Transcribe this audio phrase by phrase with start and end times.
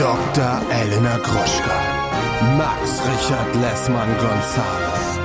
[0.00, 0.62] Dr.
[0.72, 1.78] Elena Gruschka.
[2.56, 5.18] Max Richard Lessmann Gonzales.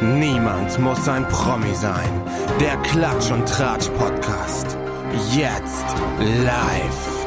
[0.00, 2.22] Niemand muss ein Promi sein.
[2.60, 4.78] Der Klatsch und Tratsch Podcast.
[5.34, 5.86] Jetzt
[6.20, 7.26] live.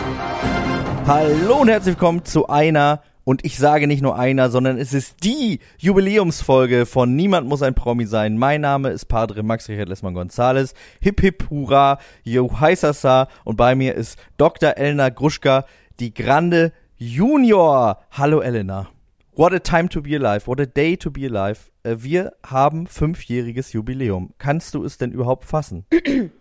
[1.06, 5.26] Hallo und herzlich willkommen zu einer, und ich sage nicht nur einer, sondern es ist
[5.26, 8.38] die Jubiläumsfolge von Niemand muss ein Promi sein.
[8.38, 10.74] Mein Name ist Padre Max Richard Lessmann Gonzales.
[11.02, 13.28] Hip hip hurra, yo heißasa.
[13.44, 14.78] Und bei mir ist Dr.
[14.78, 15.66] Elena Gruschka,
[16.00, 18.00] die Grande Junior.
[18.12, 18.90] Hallo Elena.
[19.34, 20.48] What a time to be alive.
[20.48, 21.70] What a day to be alive.
[21.84, 24.34] Äh, Wir haben fünfjähriges Jubiläum.
[24.38, 25.86] Kannst du es denn überhaupt fassen?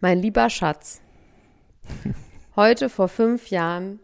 [0.00, 1.00] Mein lieber Schatz,
[2.56, 4.00] heute vor fünf Jahren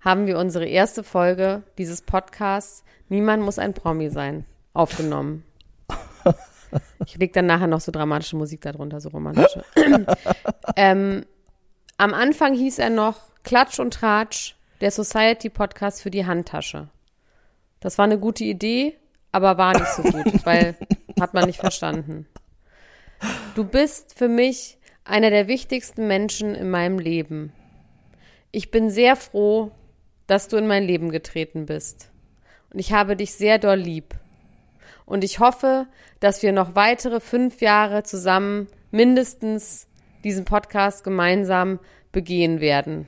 [0.00, 5.44] haben wir unsere erste Folge dieses Podcasts Niemand muss ein Promi sein aufgenommen.
[7.06, 9.64] Ich leg dann nachher noch so dramatische Musik darunter, so romantische.
[10.76, 11.24] ähm,
[11.98, 16.88] am Anfang hieß er noch Klatsch und Tratsch, der Society Podcast für die Handtasche.
[17.78, 18.96] Das war eine gute Idee,
[19.32, 20.74] aber war nicht so gut, weil
[21.20, 22.26] hat man nicht verstanden.
[23.54, 27.52] Du bist für mich einer der wichtigsten Menschen in meinem Leben.
[28.50, 29.72] Ich bin sehr froh,
[30.26, 32.10] dass du in mein Leben getreten bist.
[32.72, 34.14] Und ich habe dich sehr doll lieb.
[35.04, 35.86] Und ich hoffe,
[36.18, 39.86] dass wir noch weitere fünf Jahre zusammen mindestens
[40.24, 41.78] diesen Podcast gemeinsam
[42.10, 43.06] begehen werden.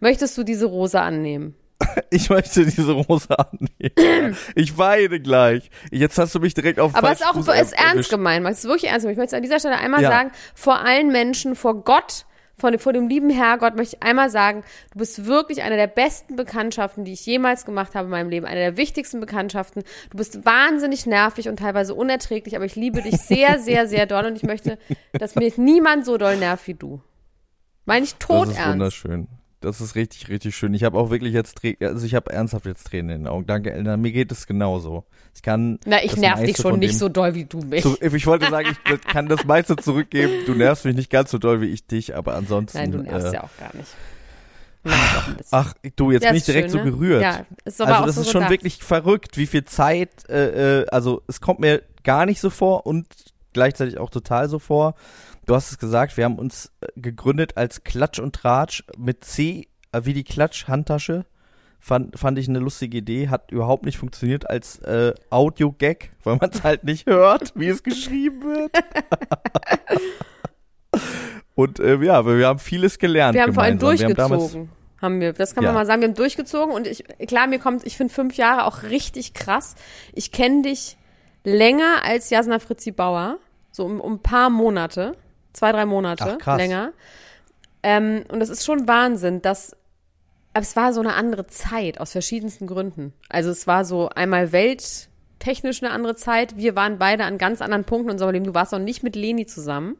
[0.00, 1.54] Möchtest du diese Rose annehmen?
[2.10, 4.36] Ich möchte diese Rose annehmen.
[4.54, 5.70] Ich weine gleich.
[5.90, 8.46] Jetzt hast du mich direkt auf Aber es ist auch Fuß ist ernst gemeint.
[8.48, 9.14] Es ist wirklich ernst gemeint.
[9.16, 10.10] Ich möchte es an dieser Stelle einmal Ja.
[10.10, 14.62] sagen, vor allen Menschen, vor Gott, vor, vor dem lieben Herrgott möchte ich einmal sagen,
[14.92, 18.46] du bist wirklich eine der besten Bekanntschaften, die ich jemals gemacht habe in meinem Leben.
[18.46, 19.82] Eine der wichtigsten Bekanntschaften.
[20.10, 24.24] Du bist wahnsinnig nervig und teilweise unerträglich, aber ich liebe dich sehr, sehr, sehr doll
[24.26, 24.78] und ich möchte,
[25.12, 27.00] dass mir niemand so doll nervt wie du.
[27.86, 28.68] Meine ich Das ist todernst.
[28.68, 29.28] wunderschön.
[29.64, 30.74] Das ist richtig, richtig schön.
[30.74, 33.46] Ich habe auch wirklich jetzt, also ich habe ernsthaft jetzt Tränen in den Augen.
[33.46, 33.96] Danke, Elena.
[33.96, 35.04] Mir geht es genauso.
[35.34, 35.78] Ich kann.
[35.86, 37.82] Na, ich nerv dich schon nicht so doll wie du mich.
[37.82, 40.32] zu, ich wollte sagen, ich kann das meiste zurückgeben.
[40.46, 42.78] Du nervst mich nicht ganz so doll wie ich dich, aber ansonsten.
[42.78, 43.88] Nein, du nervst äh, ja auch gar nicht.
[45.50, 46.90] Ach, du, jetzt Ja, bin ich direkt schön, so ne?
[46.90, 47.22] gerührt.
[47.22, 48.50] Ja, ist aber also das so ist schon gedacht.
[48.52, 52.86] wirklich verrückt, wie viel Zeit, äh, äh, also es kommt mir gar nicht so vor
[52.86, 53.06] und
[53.54, 54.94] gleichzeitig auch total so vor.
[55.46, 59.68] Du hast es gesagt, wir haben uns äh, gegründet als Klatsch und Tratsch mit C,
[59.92, 61.26] äh, wie die Klatsch-Handtasche.
[61.80, 66.48] Fand, fand ich eine lustige Idee, hat überhaupt nicht funktioniert als äh, Audio-Gag, weil man
[66.50, 68.72] es halt nicht hört, wie es geschrieben wird.
[71.54, 73.34] und äh, ja, wir haben vieles gelernt.
[73.34, 74.16] Wir haben vor allem gemeinsam.
[74.16, 74.70] Wir haben durchgezogen.
[75.02, 75.72] Haben wir, das kann Ja.
[75.72, 78.64] man mal sagen, wir haben durchgezogen und ich, klar, mir kommt, ich finde fünf Jahre
[78.64, 79.74] auch richtig krass.
[80.14, 80.96] Ich kenne dich
[81.42, 83.36] länger als Jasna Fritzi Bauer,
[83.70, 85.14] so um, um ein paar Monate,
[85.54, 86.92] zwei, drei Monate Ach, länger.
[87.82, 89.74] Ähm, und das ist schon Wahnsinn, dass,
[90.52, 93.14] aber es war so eine andere Zeit aus verschiedensten Gründen.
[93.30, 96.56] Also es war so einmal welttechnisch eine andere Zeit.
[96.56, 98.44] Wir waren beide an ganz anderen Punkten in unserem Leben.
[98.44, 99.96] Du warst noch nicht mit Leni zusammen.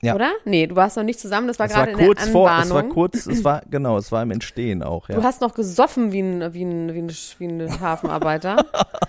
[0.00, 0.14] Ja.
[0.14, 0.30] Oder?
[0.44, 2.48] Nee, du warst noch nicht zusammen, das war Es war gerade in kurz der vor,
[2.48, 2.78] Anbahnung.
[2.78, 5.16] es war kurz, es war, genau, es war im Entstehen auch, ja.
[5.16, 8.64] Du hast noch gesoffen wie ein, wie ein, wie ein, wie ein Hafenarbeiter.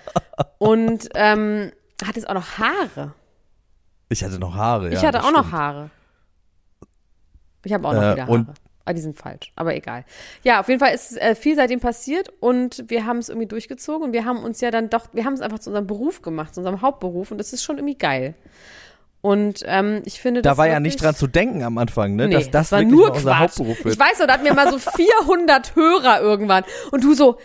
[0.58, 1.70] und ähm,
[2.04, 3.14] hattest auch noch Haare.
[4.10, 4.98] Ich hatte noch Haare, ja.
[4.98, 5.52] ich hatte das auch noch stimmt.
[5.52, 5.90] Haare.
[7.64, 8.46] Ich habe auch noch Äh, wieder Haare.
[8.86, 10.04] Aber die sind falsch, aber egal.
[10.42, 14.02] Ja, auf jeden Fall ist äh, viel seitdem passiert und wir haben es irgendwie durchgezogen
[14.08, 16.54] und wir haben uns ja dann doch, wir haben es einfach zu unserem Beruf gemacht,
[16.54, 18.34] zu unserem Hauptberuf und das ist schon irgendwie geil.
[19.22, 22.26] Und ähm, ich finde, Da das war ja nicht dran zu denken am Anfang, ne?
[22.26, 23.38] Nee, dass das, war wirklich nur unser.
[23.38, 23.94] Hauptberuf wird.
[23.94, 26.64] Ich weiß noch, da hatten wir mal so 400 Hörer irgendwann.
[26.90, 27.38] Und du so,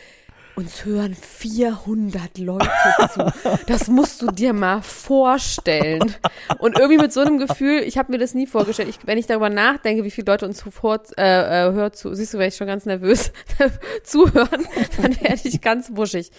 [0.55, 2.69] uns hören 400 Leute
[3.13, 3.31] zu.
[3.67, 6.15] Das musst du dir mal vorstellen.
[6.59, 8.89] Und irgendwie mit so einem Gefühl, ich habe mir das nie vorgestellt.
[8.89, 12.33] Ich, wenn ich darüber nachdenke, wie viele Leute uns vor, äh, äh, hört zu, siehst
[12.33, 13.31] du, wäre ich schon ganz nervös
[14.03, 14.65] zuhören,
[15.01, 16.31] dann werde ich ganz wuschig.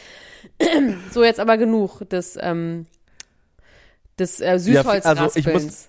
[1.13, 2.87] so, jetzt aber genug des, ähm,
[4.19, 5.89] des äh, Ja, also Süßholzraspelns.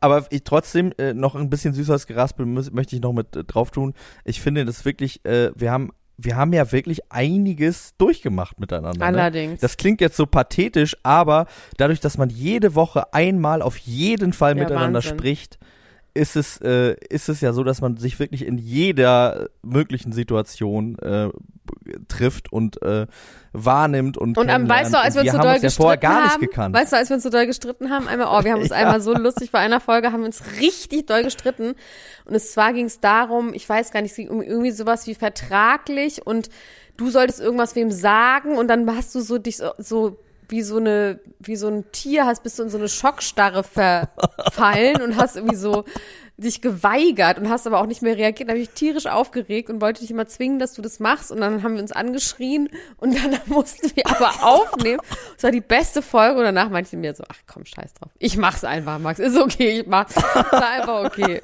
[0.00, 3.42] Aber ich trotzdem äh, noch ein bisschen süßes Geraspel muss, möchte ich noch mit äh,
[3.42, 3.94] drauf tun.
[4.24, 8.98] Ich finde das wirklich, äh, wir haben, wir haben ja wirklich einiges durchgemacht miteinander.
[8.98, 9.04] Ne?
[9.04, 9.60] Allerdings.
[9.60, 11.46] Das klingt jetzt so pathetisch, aber
[11.76, 15.18] dadurch, dass man jede Woche einmal auf jeden Fall Ja, miteinander Wahnsinn.
[15.18, 15.58] spricht,
[16.14, 20.96] ist es, äh, ist es ja so, dass man sich wirklich in jeder möglichen Situation
[21.00, 21.28] äh,
[22.08, 23.06] trifft und äh,
[23.52, 26.30] wahrnimmt und Und am, weißt du, als wir uns so doll ja gestritten vorher gar
[26.30, 26.74] haben, nicht gekannt.
[26.74, 28.76] weißt du, als wir uns so doll gestritten haben, einmal, oh, wir haben uns Ja.
[28.76, 31.74] einmal so lustig bei einer Folge, haben wir uns richtig doll gestritten.
[32.24, 35.06] Und es zwar ging es darum, ich weiß gar nicht, es ging um irgendwie sowas
[35.06, 36.48] wie vertraglich und
[36.96, 40.16] du solltest irgendwas wem sagen und dann hast du so dich so, so
[40.48, 45.02] wie so eine, wie so ein Tier hast, bist du in so eine Schockstarre verfallen
[45.02, 45.84] und hast irgendwie so
[46.36, 48.48] dich geweigert und hast aber auch nicht mehr reagiert.
[48.48, 51.30] Da habe ich tierisch aufgeregt und wollte dich immer zwingen, dass du das machst.
[51.30, 55.00] Und dann haben wir uns angeschrien und dann mussten wir aber aufnehmen.
[55.34, 58.10] Das war die beste Folge und danach meinte ich mir so, ach komm, scheiß drauf.
[58.18, 59.20] Ich mach's einfach, Max.
[59.20, 60.16] Ist okay, ich mach's.
[60.16, 61.40] War einfach okay.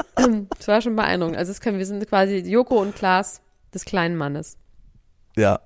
[0.59, 1.37] Das war schon beeindruckend.
[1.37, 3.41] Also das können wir sind quasi Joko und Klaas
[3.73, 4.59] des kleinen Mannes.
[5.37, 5.61] Ja.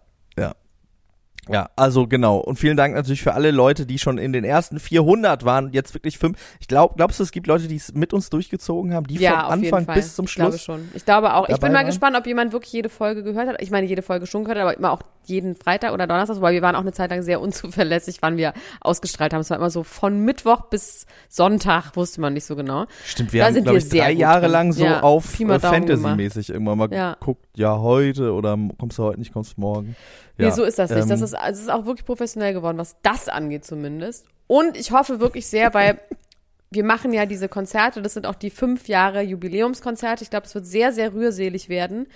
[1.51, 2.39] Ja, also genau.
[2.39, 5.93] Und vielen Dank natürlich für alle Leute, die schon in den ersten 400 waren, jetzt
[5.95, 6.39] wirklich fünf.
[6.61, 9.51] Ich glaube, glaubst du, es gibt Leute, die es mit uns durchgezogen haben, die Ja,
[9.51, 9.95] jeden Anfang Fall.
[9.97, 10.63] bis zum Ich glaube Schluss?
[10.63, 10.89] schon.
[10.95, 11.49] Ich glaube auch.
[11.49, 11.87] Ich bin mal waren?
[11.87, 13.61] gespannt, ob jemand wirklich jede Folge gehört hat.
[13.61, 16.53] Ich meine, jede Folge schon gehört hat, aber immer auch jeden Freitag oder Donnerstag, weil
[16.55, 19.41] wir waren auch eine Zeit lang sehr unzuverlässig, wann wir ausgestrahlt haben.
[19.41, 22.87] Es war immer so von Mittwoch bis Sonntag, wusste man nicht so genau.
[23.05, 24.51] Stimmt, wir Da haben, glaube ich, sehr drei Jahre drin.
[24.53, 27.15] lang so Ja, auf äh, Fantasy-mäßig irgendwann mal Ja.
[27.15, 29.97] geguckt, ja, heute oder kommst du heute nicht, kommst du morgen.
[30.37, 31.11] Nee, Ja, so ist das nicht.
[31.11, 34.27] Das ähm, ist, also es ist auch wirklich professionell geworden, was das angeht zumindest.
[34.47, 36.01] Und ich hoffe wirklich sehr, weil
[36.71, 40.25] wir machen ja diese Konzerte, das sind auch die fünf Jahre Jubiläumskonzerte.
[40.25, 42.07] Ich glaube, es wird sehr, sehr rührselig werden.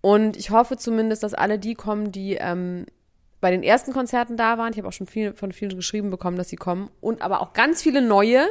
[0.00, 2.86] Und ich hoffe zumindest, dass alle die kommen, die ähm,
[3.40, 4.72] bei den ersten Konzerten da waren.
[4.72, 6.90] Ich habe auch schon viel, von vielen geschrieben bekommen, dass sie kommen.
[7.00, 8.46] Und aber auch ganz viele neue.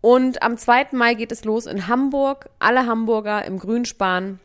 [0.00, 0.88] Und am 2.
[0.92, 2.48] Mai geht es los in Hamburg.
[2.58, 4.38] Alle Hamburger im Grünspan.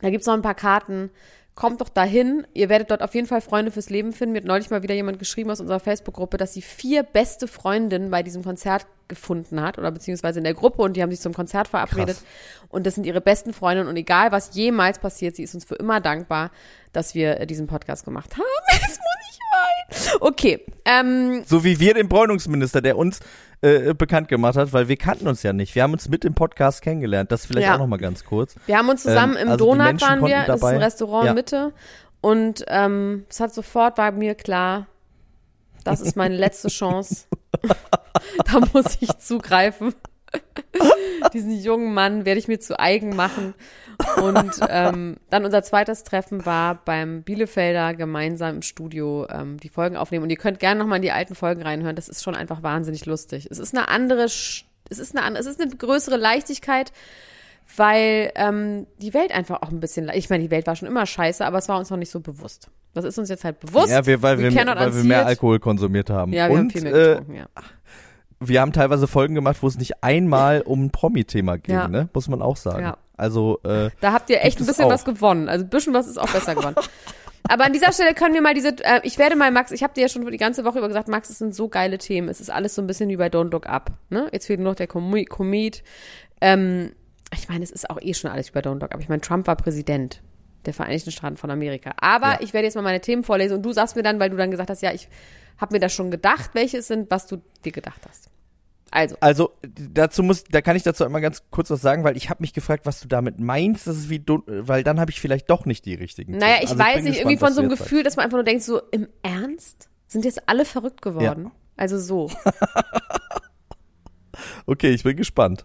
[0.00, 1.10] Da gibt's noch ein paar Karten.
[1.58, 2.46] Kommt doch dahin.
[2.54, 4.34] Ihr werdet dort auf jeden Fall Freunde fürs Leben finden.
[4.34, 8.12] Mir hat neulich mal wieder jemand geschrieben aus unserer Facebook-Gruppe, dass sie vier beste Freundinnen
[8.12, 11.34] bei diesem Konzert gefunden hat oder beziehungsweise in der Gruppe und die haben sich zum
[11.34, 12.18] Konzert verabredet.
[12.18, 12.68] Krass.
[12.68, 15.74] Und das sind ihre besten Freundinnen und egal was jemals passiert, sie ist uns für
[15.74, 16.52] immer dankbar,
[16.92, 18.44] dass wir äh, diesen Podcast gemacht haben.
[18.72, 20.18] Jetzt muss ich weinen.
[20.20, 23.18] Okay, ähm, So wie wir den Bräunungsminister, der uns
[23.60, 25.74] äh, bekannt gemacht hat, weil wir kannten uns ja nicht.
[25.74, 27.32] Wir haben uns mit dem Podcast kennengelernt.
[27.32, 27.74] Das vielleicht Ja.
[27.74, 28.54] auch noch mal ganz kurz.
[28.66, 31.34] Wir haben uns zusammen Ähm, im also Donut waren wir, das ist ein Restaurant Ja.
[31.34, 31.72] Mitte.
[32.20, 34.86] Und ähm, es hat sofort war mir klar,
[35.84, 37.26] das ist meine letzte Chance.
[38.44, 39.94] da muss ich zugreifen.
[41.32, 43.54] Diesen jungen Mann werde ich mir zu eigen machen.
[44.22, 49.96] Und ähm, dann unser zweites Treffen war beim Bielefelder gemeinsam im Studio ähm, die Folgen
[49.96, 50.22] aufnehmen.
[50.24, 51.96] Und ihr könnt gerne nochmal in die alten Folgen reinhören.
[51.96, 53.48] Das ist schon einfach wahnsinnig lustig.
[53.50, 56.92] Es ist eine andere, es ist eine, an- es ist eine größere Leichtigkeit,
[57.76, 61.04] weil ähm, die Welt einfach auch ein bisschen, ich meine, die Welt war schon immer
[61.04, 62.70] scheiße, aber es war uns noch nicht so bewusst.
[62.94, 63.90] Das ist uns jetzt halt bewusst.
[63.90, 65.26] Ja, wir, weil, wir, weil wir mehr.
[65.26, 66.32] Alkohol konsumiert haben.
[66.32, 67.46] Ja, wir Und haben viel mehr äh, getrunken, ja.
[68.40, 71.88] Wir haben teilweise Folgen gemacht, wo es nicht einmal um ein Promi-Thema ging, Ja.
[71.88, 72.08] ne?
[72.12, 72.82] Muss man auch sagen.
[72.82, 72.96] Ja.
[73.16, 75.48] Also, äh, Da habt ihr echt ein bisschen was gewonnen.
[75.48, 76.76] Also ein bisschen was ist auch besser gewonnen.
[77.50, 79.94] Aber an dieser Stelle können wir mal diese, äh, ich werde mal, Max, ich habe
[79.94, 82.28] dir ja schon die ganze Woche über gesagt, Max, es sind so geile Themen.
[82.28, 83.90] Es ist alles so ein bisschen wie bei Don't Look Up.
[84.10, 84.28] Ne?
[84.32, 85.82] Jetzt fehlt nur noch der Comet.
[86.40, 86.92] Ähm,
[87.34, 89.00] ich meine, es ist auch eh schon alles wie bei Don't Look Up.
[89.00, 90.20] Ich meine, Trump war Präsident
[90.66, 91.92] der Vereinigten Staaten von Amerika.
[92.00, 92.38] Aber Ja.
[92.40, 94.50] ich werde jetzt mal meine Themen vorlesen und du sagst mir dann, weil du dann
[94.50, 95.08] gesagt hast, ja, ich
[95.58, 98.30] habe mir das schon gedacht, welche es sind, was du dir gedacht hast.
[98.90, 102.30] Also, also dazu muss, da kann ich dazu einmal ganz kurz was sagen, weil ich
[102.30, 105.20] habe mich gefragt, was du damit meinst, das ist wie, du- weil dann habe ich
[105.20, 106.38] vielleicht doch nicht die richtigen.
[106.38, 108.38] Naja, ich Also weiß bin nicht, gespannt, irgendwie von so einem Gefühl, dass man einfach
[108.38, 109.90] nur denkt, so im Ernst?
[110.06, 111.50] Sind jetzt alle verrückt geworden?
[111.76, 112.30] Also so.
[114.66, 115.64] Okay, ich bin gespannt.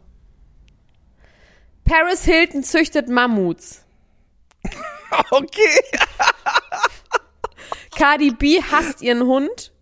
[1.86, 3.86] Paris Hilton züchtet Mammuts.
[5.30, 5.80] Okay.
[7.96, 9.73] Cardi B hasst ihren Hund.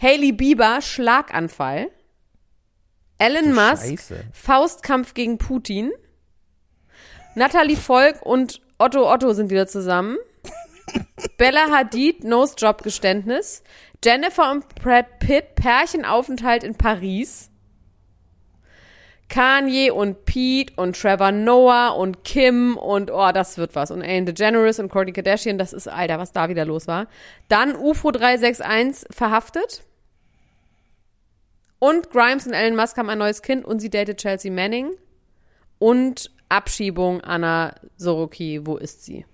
[0.00, 1.90] Hailey Bieber Schlaganfall.
[3.18, 4.24] Elon Musk Scheiße.
[4.32, 5.92] Faustkampf gegen Putin.
[7.34, 10.16] Natalie Volk und Otto Otto sind wieder zusammen.
[11.36, 13.62] Bella Hadid Nose-Job-Geständnis.
[14.02, 17.50] Jennifer und Brad Pitt Pärchenaufenthalt in Paris.
[19.28, 23.90] Kanye und Pete und Trevor Noah und Kim und oh, das wird was.
[23.90, 27.06] Und Ellen DeGeneres und Kourtney Kardashian, das ist, Alter, was da wieder los war.
[27.48, 29.84] Dann UFO 361 verhaftet.
[31.80, 34.90] Und Grimes und Elon Musk haben ein neues Kind und sie datet Chelsea Manning.
[35.78, 39.24] Und Abschiebung Anna Soroki, wo ist sie?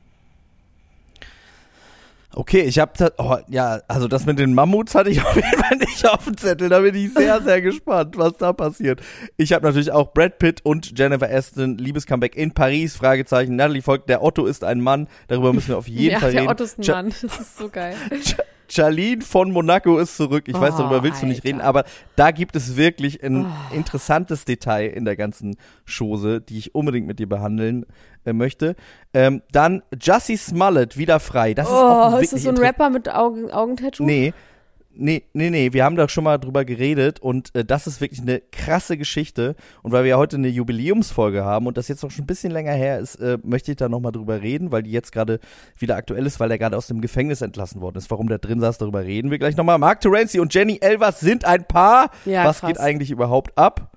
[2.32, 5.76] Okay, ich habe oh, ja, also das mit den Mammuts hatte ich auf jeden Fall
[5.78, 6.68] nicht auf dem Zettel.
[6.68, 9.00] Da bin ich sehr, sehr gespannt, was da passiert.
[9.38, 14.06] Ich habe natürlich auch Brad Pitt und Jennifer Aston, Liebescomeback in Paris, Fragezeichen, Natalie Volk,
[14.06, 15.08] der Otto ist ein Mann.
[15.28, 16.52] Darüber müssen wir auf jeden ja, Fall der reden.
[16.52, 17.08] Otto ist ein Cha- Mann.
[17.22, 17.96] Das ist so geil.
[18.22, 20.44] Cha- Charlene von Monaco ist zurück.
[20.46, 21.48] Ich weiß, Oh, darüber willst du nicht Alter.
[21.48, 21.84] reden, aber
[22.16, 23.74] da gibt es wirklich ein Oh.
[23.74, 25.56] interessantes Detail in der ganzen
[25.86, 27.86] Chose, die ich unbedingt mit dir behandeln
[28.24, 28.76] äh, möchte.
[29.14, 31.54] Ähm, dann Jussie Smollett wieder frei.
[31.54, 34.04] Das ist auch Oh, ist das so ein Rapper mit Augen, Augentattoo?
[34.04, 34.32] Nee.
[34.98, 38.20] Nee, nee, nee, wir haben da schon mal drüber geredet und äh, das ist wirklich
[38.20, 39.54] eine krasse Geschichte.
[39.82, 42.52] Und weil wir ja heute eine Jubiläumsfolge haben und das jetzt auch schon ein bisschen
[42.52, 45.40] länger her ist, äh, möchte ich da nochmal drüber reden, weil die jetzt gerade
[45.78, 48.10] wieder aktuell ist, weil er gerade aus dem Gefängnis entlassen worden ist.
[48.10, 49.78] Warum der drin saß, darüber reden wir gleich nochmal.
[49.78, 52.10] Mark Terenzi und Jenny Elvers sind ein Paar.
[52.24, 52.68] Ja, Was krass.
[52.68, 53.96] geht eigentlich überhaupt ab?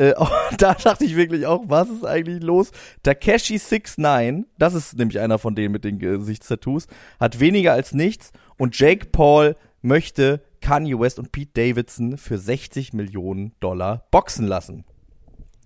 [0.00, 0.14] äh,
[0.58, 2.70] da dachte ich wirklich auch, was ist eigentlich los?
[3.02, 6.86] Takeshi 69, das ist nämlich einer von denen mit den Gesichtstattoos,
[7.20, 12.92] hat weniger als nichts und Jake Paul möchte Kanye West und Pete Davidson für 60
[12.92, 14.84] Millionen Dollar boxen lassen.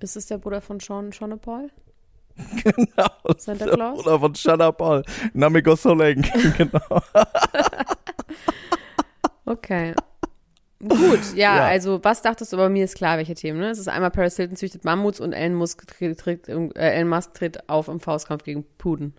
[0.01, 1.71] Ist es der Bruder von Sean, Sean Paul?
[2.65, 3.07] Genau.
[3.39, 4.03] Santa der Claus?
[4.03, 5.05] Bruder von Shana Paul.
[5.35, 6.23] Namiko Soleng.
[6.59, 7.01] genau.
[9.45, 9.95] Okay.
[10.81, 11.65] Gut, ja, Ja.
[11.67, 13.71] also was dachtest du, aber mir ist klar, welche Themen, ne?
[13.71, 17.35] Es ist einmal Paris Hilton züchtet Mammuts und Elon Musk tritt, tritt, äh, Elon Musk
[17.35, 19.15] tritt auf im Faustkampf gegen Puden.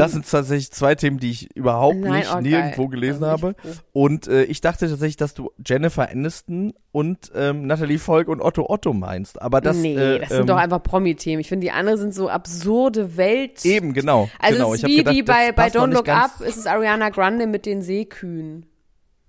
[0.00, 3.54] Das sind tatsächlich zwei Themen, die ich überhaupt Nein, nicht oh, nirgendwo gelesen habe.
[3.56, 3.70] froh.
[3.92, 8.68] Und äh, ich dachte tatsächlich, dass du Jennifer Aniston und ähm, Natalie Volk und Otto
[8.68, 9.40] Otto meinst.
[9.40, 11.40] Aber das, nee, äh, das sind ähm, doch einfach Promi-Themen.
[11.40, 13.64] Ich finde, die anderen sind so absurde Welt.
[13.64, 14.28] eben genau.
[14.38, 14.74] Also genau.
[14.74, 17.66] es ist wie gedacht, die bei, bei Don't Look Up, ist es Ariana Grande mit
[17.66, 18.66] den Seekühen,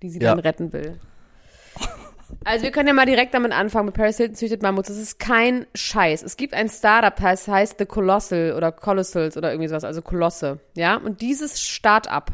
[0.02, 0.30] die sie Ja.
[0.30, 0.98] dann retten will.
[2.44, 4.88] Also wir können ja mal direkt damit anfangen, mit Paris Hilton züchtet Mammuts.
[4.88, 6.22] Das ist kein Scheiß.
[6.22, 10.60] Es gibt ein Startup, das heißt The Colossal oder Colossals oder irgendwie sowas, also Kolosse,
[10.74, 10.96] ja.
[10.96, 12.30] Und dieses Startup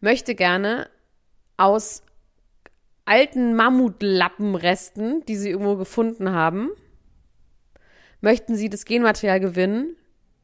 [0.00, 0.88] möchte gerne
[1.56, 2.02] aus
[3.04, 6.70] alten Mammutlappenresten, die sie irgendwo gefunden haben,
[8.20, 9.96] möchten sie das Genmaterial gewinnen,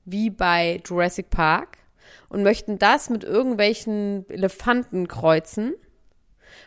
[0.05, 1.79] wie bei Jurassic Park,
[2.29, 5.75] und möchten das mit irgendwelchen Elefanten kreuzen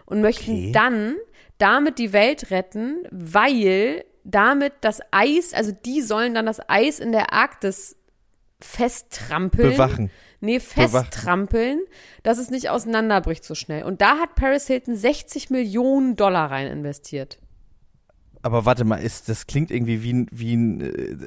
[0.05, 0.71] und möchten Okay.
[0.71, 1.15] dann
[1.61, 7.11] damit die Welt retten, weil damit das Eis, also die sollen dann das Eis in
[7.11, 7.95] der Arktis
[8.59, 9.71] festtrampeln.
[9.71, 10.11] Bewachen.
[10.39, 11.81] Nee, festtrampeln,
[12.23, 13.83] dass es nicht auseinanderbricht so schnell.
[13.83, 17.37] Und da hat Paris Hilton 60 Millionen Dollar rein investiert.
[18.41, 21.17] Aber warte mal, ist, das klingt irgendwie wie ein, wie ein äh,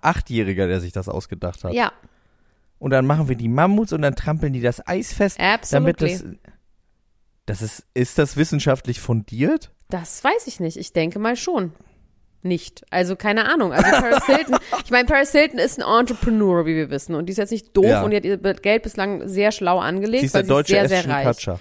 [0.00, 1.74] Achtjähriger, der sich das ausgedacht hat.
[1.74, 1.92] Ja,
[2.78, 5.38] Und dann machen wir die Mammuts und dann trampeln die das Eis fest.
[5.38, 6.38] Damit absolutely.
[6.42, 6.52] das,
[7.60, 9.70] das ist, ist das wissenschaftlich fundiert?
[9.90, 10.76] Das weiß ich nicht.
[10.76, 11.72] Ich denke mal schon.
[12.42, 12.84] Nicht.
[12.90, 13.72] Also keine Ahnung.
[13.72, 17.14] Also Paris Hilton, ich meine, Paris Hilton ist ein Entrepreneur, wie wir wissen.
[17.14, 18.02] Und die ist jetzt nicht doof Ja.
[18.02, 20.88] und die hat ihr Geld bislang sehr schlau angelegt, Sie ist der deutsche sie ist
[20.88, 21.36] sehr, Ashton sehr reich.
[21.36, 21.60] Kutcher.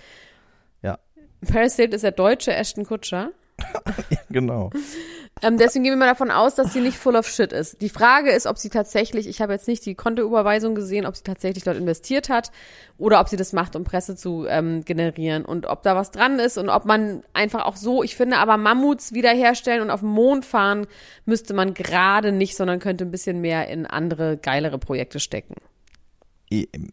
[1.47, 3.31] Paris Hilton ist der deutsche Ashton Kutscher.
[4.29, 4.69] Genau.
[5.43, 7.81] Ähm, deswegen gehen wir mal davon aus, dass sie nicht full of shit ist.
[7.81, 11.23] Die Frage ist, ob sie tatsächlich, ich habe jetzt nicht die Kontoüberweisung gesehen, ob sie
[11.23, 12.51] tatsächlich dort investiert hat
[12.99, 16.37] oder ob sie das macht, um Presse zu ähm, generieren und ob da was dran
[16.37, 20.09] ist und ob man einfach auch so, ich finde aber Mammuts wiederherstellen und auf den
[20.09, 20.85] Mond fahren
[21.25, 25.55] müsste man gerade nicht, sondern könnte ein bisschen mehr in andere, geilere Projekte stecken.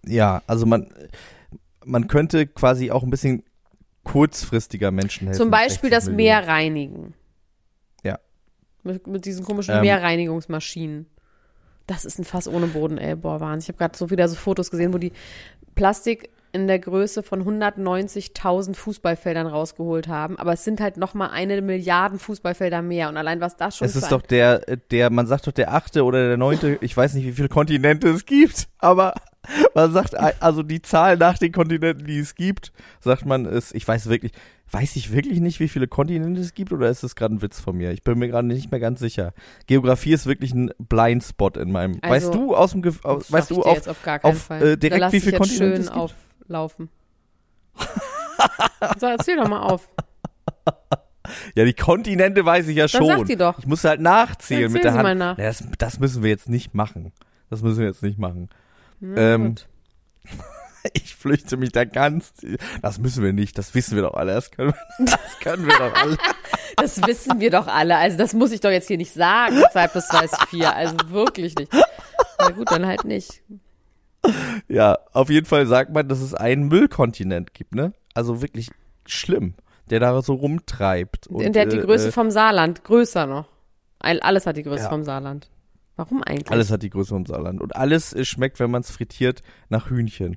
[0.07, 0.89] Ja, also man,
[1.85, 3.43] man könnte quasi auch ein bisschen
[4.05, 5.43] kurzfristiger Menschen helfen.
[5.43, 6.09] Zum Beispiel 60 das.
[6.09, 7.13] Meer reinigen.
[8.83, 9.81] Mit, mit diesen komischen Ähm.
[9.83, 11.07] Meerreinigungsmaschinen.
[11.87, 13.17] Das ist ein Fass ohne Boden, ey.
[13.17, 13.65] Boah, Wahnsinn.
[13.65, 15.13] Ich habe gerade so wieder so Fotos gesehen, wo die
[15.75, 20.39] Plastik in der Größe von 190.000 Fußballfeldern rausgeholt haben.
[20.39, 23.09] Aber es sind halt noch mal eine Milliarden Fußballfelder mehr.
[23.09, 26.05] Und allein was das schon Es ist doch der, der, man sagt doch der achte
[26.05, 29.15] oder der neunte, ich weiß nicht, wie viele Kontinente es gibt, aber
[29.75, 33.87] man sagt, also die Zahl nach den Kontinenten, die es gibt, sagt man, ist, ich
[33.87, 34.33] weiß wirklich,
[34.71, 37.61] weiß ich wirklich nicht, wie viele Kontinente es gibt oder ist das gerade ein Witz
[37.61, 37.93] von mir?
[37.93, 39.33] Ich bin mir gerade nicht mehr ganz sicher.
[39.67, 41.99] Geografie ist wirklich ein Blindspot in meinem.
[42.03, 44.63] Also, weißt du aus dem, aus, weißt du auf, jetzt auf gar keinen auf, Fall.
[44.63, 45.97] äh, direkt wie viele Kontinente es gibt?
[45.97, 46.89] auflaufen.
[48.99, 49.89] so, erzähl doch mal auf.
[51.55, 53.07] Ja, die Kontinente weiß ich ja Dann schon.
[53.07, 53.59] sag die doch.
[53.59, 55.19] Ich muss halt nachzählen mit der Hand.
[55.19, 55.39] nach.
[55.39, 57.13] Ja, das, das müssen wir jetzt nicht machen.
[57.51, 58.49] Das müssen wir jetzt nicht machen.
[59.03, 59.55] Ähm.
[60.95, 62.33] Ich flüchte mich da ganz.
[62.81, 63.59] Das müssen wir nicht.
[63.59, 64.33] Das wissen wir doch alle.
[64.35, 66.17] Das können wir, das können wir doch alle.
[66.77, 67.97] Das wissen wir doch alle.
[67.97, 69.61] Also das muss ich doch jetzt hier nicht sagen.
[69.73, 70.75] Zwei plus zwei ist vier.
[70.75, 71.73] Also wirklich nicht.
[72.39, 73.43] Na gut, dann halt nicht.
[74.69, 77.93] Ja, auf jeden Fall sagt man, dass es einen Müllkontinent gibt, ne?
[78.15, 78.71] Also wirklich
[79.05, 79.55] schlimm,
[79.91, 81.27] der da so rumtreibt.
[81.27, 82.85] Und, Und der hat die äh, Größe äh, vom Saarland.
[82.85, 83.49] Größer noch.
[83.99, 84.89] All- Alles hat die Größe Ja.
[84.91, 85.51] vom Saarland.
[85.99, 86.51] Warum eigentlich?
[86.53, 87.61] Alles hat die Größe vom Saarland.
[87.61, 90.37] Und alles äh, schmeckt, wenn man es frittiert, nach Hühnchen.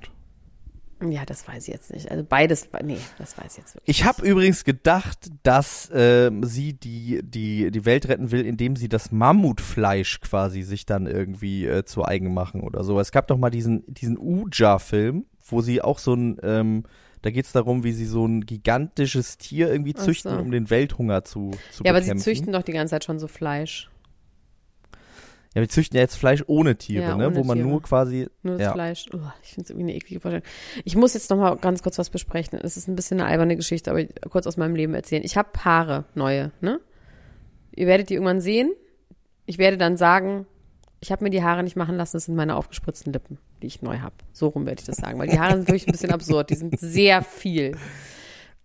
[1.07, 2.09] Ja, das weiß ich jetzt nicht.
[2.09, 3.99] Also beides, nee, das weiß ich jetzt wirklich.
[3.99, 8.89] Ich habe übrigens gedacht, dass ähm, sie die, die, die Welt retten will, indem sie
[8.89, 12.99] das Mammutfleisch quasi sich dann irgendwie äh, zu eigen machen oder so.
[12.99, 16.85] Es gab doch mal diesen, diesen Uja-Film, wo sie auch so ein, ähm,
[17.21, 20.39] da geht's darum, wie sie so ein gigantisches Tier irgendwie züchten, so.
[20.39, 22.23] um den Welthunger zu, zu Ja, aber sie bekämpfen.
[22.23, 23.90] züchten doch die ganze Zeit schon so Fleisch.
[25.53, 27.27] Ja, wir züchten ja jetzt Fleisch ohne Tiere, Ja, ne?
[27.27, 27.67] ohne Wo man Tiere.
[27.67, 28.27] nur quasi.
[28.41, 28.71] Nur das Ja.
[28.73, 29.05] Fleisch.
[29.13, 30.45] Oh, ich finde es irgendwie eine eklige Vorstellung.
[30.85, 32.57] Ich muss jetzt noch mal ganz kurz was besprechen.
[32.61, 35.23] Es ist ein bisschen eine alberne Geschichte, aber ich, kurz aus meinem Leben erzählen.
[35.25, 36.79] Ich habe Haare, neue, ne?
[37.75, 38.71] Ihr werdet die irgendwann sehen.
[39.45, 40.45] Ich werde dann sagen,
[41.01, 43.81] ich habe mir die Haare nicht machen lassen, das sind meine aufgespritzten Lippen, die ich
[43.81, 44.15] neu habe.
[44.31, 46.49] So rum werde ich das sagen, weil die Haare sind wirklich ein bisschen absurd.
[46.49, 47.73] Die sind sehr viel.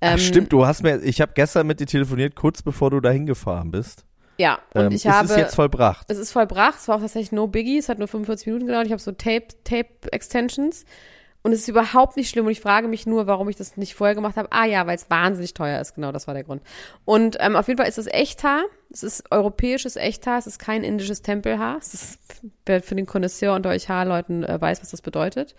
[0.00, 3.00] Ach, Ähm, stimmt, du hast mir, ich habe gestern mit dir telefoniert, kurz bevor du
[3.00, 4.04] dahin gefahren bist.
[4.38, 5.28] Ja, und Ähm, ich ist habe.
[5.28, 6.06] es jetzt vollbracht?
[6.10, 8.86] Es ist vollbracht, es war auch tatsächlich no biggie, es hat nur 45 Minuten gedauert,
[8.86, 10.84] ich habe so Tape, Tape Extensions
[11.42, 13.94] und es ist überhaupt nicht schlimm und ich frage mich nur, warum ich das nicht
[13.94, 14.48] vorher gemacht habe.
[14.50, 16.60] Ah ja, weil es wahnsinnig teuer ist, genau, das war der Grund.
[17.04, 20.82] Und ähm, auf jeden Fall ist es Echthaar, es ist europäisches Echthaar, es ist kein
[20.84, 22.18] indisches Tempelhaar, es ist,
[22.66, 25.54] wer für den Connoisseur unter euch Haarleuten äh, weiß, was das bedeutet.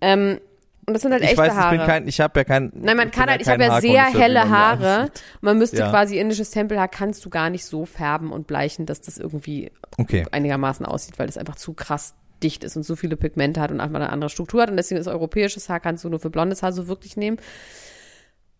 [0.00, 0.40] Ähm,
[0.88, 1.76] und das sind halt Ich echte weiß, ich Haare.
[1.76, 2.72] bin kein, ich habe ja kein.
[2.74, 5.10] Nein, man ich kann halt, ich habe ja sehr helle Haare.
[5.40, 5.90] man müsste Ja.
[5.90, 10.26] quasi indisches Tempelhaar kannst du gar nicht so färben und bleichen, dass das irgendwie Okay.
[10.32, 13.80] einigermaßen aussieht, weil das einfach zu krass dicht ist und so viele Pigmente hat und
[13.80, 14.70] einfach eine andere Struktur hat.
[14.70, 17.36] Und deswegen ist europäisches Haar kannst du nur für blondes Haar so wirklich nehmen.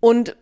[0.00, 0.36] Und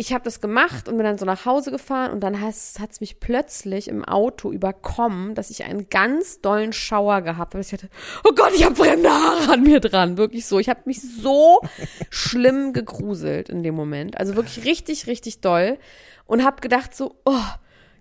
[0.00, 3.00] ich habe das gemacht und bin dann so nach Hause gefahren und dann hat es
[3.00, 7.60] mich plötzlich im Auto überkommen, dass ich einen ganz dollen Schauer gehabt habe.
[7.60, 7.90] Ich hatte,
[8.24, 10.16] oh Gott, ich habe fremde Haare an mir dran.
[10.16, 10.58] Wirklich so.
[10.58, 11.60] Ich habe mich so
[12.08, 14.16] schlimm gegruselt in dem Moment.
[14.16, 15.78] Also wirklich richtig, richtig doll.
[16.24, 17.34] Und habe gedacht so, oh,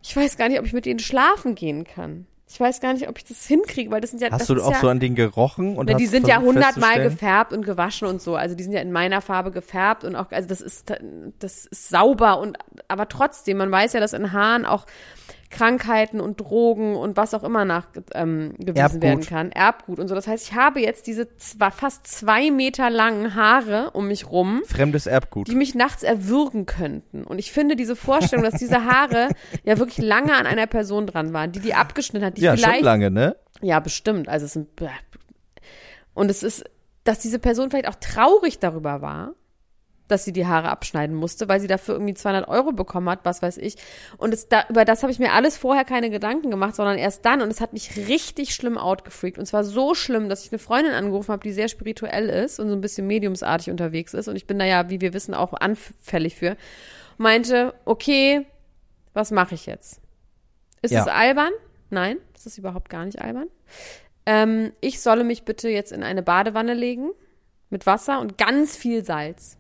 [0.01, 2.27] ich weiß gar nicht, ob ich mit denen schlafen gehen kann.
[2.51, 4.71] Ich weiß gar nicht, ob ich das hinkriege, weil das sind ja Hast du auch
[4.71, 5.77] ja, so an den gerochen?
[5.77, 8.35] Und Ne, die sind ja hundertmal gefärbt und gewaschen und so.
[8.35, 10.91] Also die sind ja in meiner Farbe gefärbt und auch, also das ist,
[11.37, 14.87] das ist sauber und, aber trotzdem, man weiß ja, dass in Haaren auch
[15.49, 18.53] Krankheiten und Drogen und was auch immer nachgewiesen ähm,
[19.01, 19.51] werden kann.
[19.51, 20.15] Erbgut und so.
[20.15, 24.61] Das heißt, ich habe jetzt diese zwar fast zwei Meter langen Haare um mich rum,
[24.67, 25.47] Fremdes Erbgut.
[25.47, 27.23] die mich nachts erwürgen könnten.
[27.23, 29.29] Und ich finde diese Vorstellung, dass diese Haare
[29.63, 32.75] ja wirklich lange an einer Person dran waren, die die abgeschnitten hat, die Ja, vielleicht
[32.75, 33.35] schon lange, ne?
[33.61, 34.29] ja, bestimmt.
[34.29, 34.69] Also es sind
[36.13, 36.63] und es ist,
[37.05, 39.33] dass diese Person vielleicht auch traurig darüber war,
[40.09, 43.41] dass sie die Haare abschneiden musste, weil sie dafür irgendwie 200 Euro bekommen hat, was
[43.41, 43.75] weiß ich.
[44.17, 47.25] Und es da, über das habe ich mir alles vorher keine Gedanken gemacht, sondern erst
[47.25, 47.41] dann.
[47.41, 49.37] Und es hat mich richtig schlimm outgefreakt.
[49.37, 52.67] Und zwar so schlimm, dass ich eine Freundin angerufen habe, die sehr spirituell ist und
[52.69, 54.27] so ein bisschen mediumsartig unterwegs ist.
[54.27, 56.57] Und ich bin da ja, wie wir wissen, auch anfällig für.
[57.17, 58.45] Meinte, okay,
[59.13, 60.01] was mache ich jetzt?
[60.81, 61.01] Ist Ja.
[61.01, 61.51] es albern?
[61.91, 63.47] Nein, das ist überhaupt gar nicht albern.
[64.25, 67.09] Ähm, ich solle mich bitte jetzt in eine Badewanne legen
[67.69, 69.57] mit Wasser und ganz viel Salz.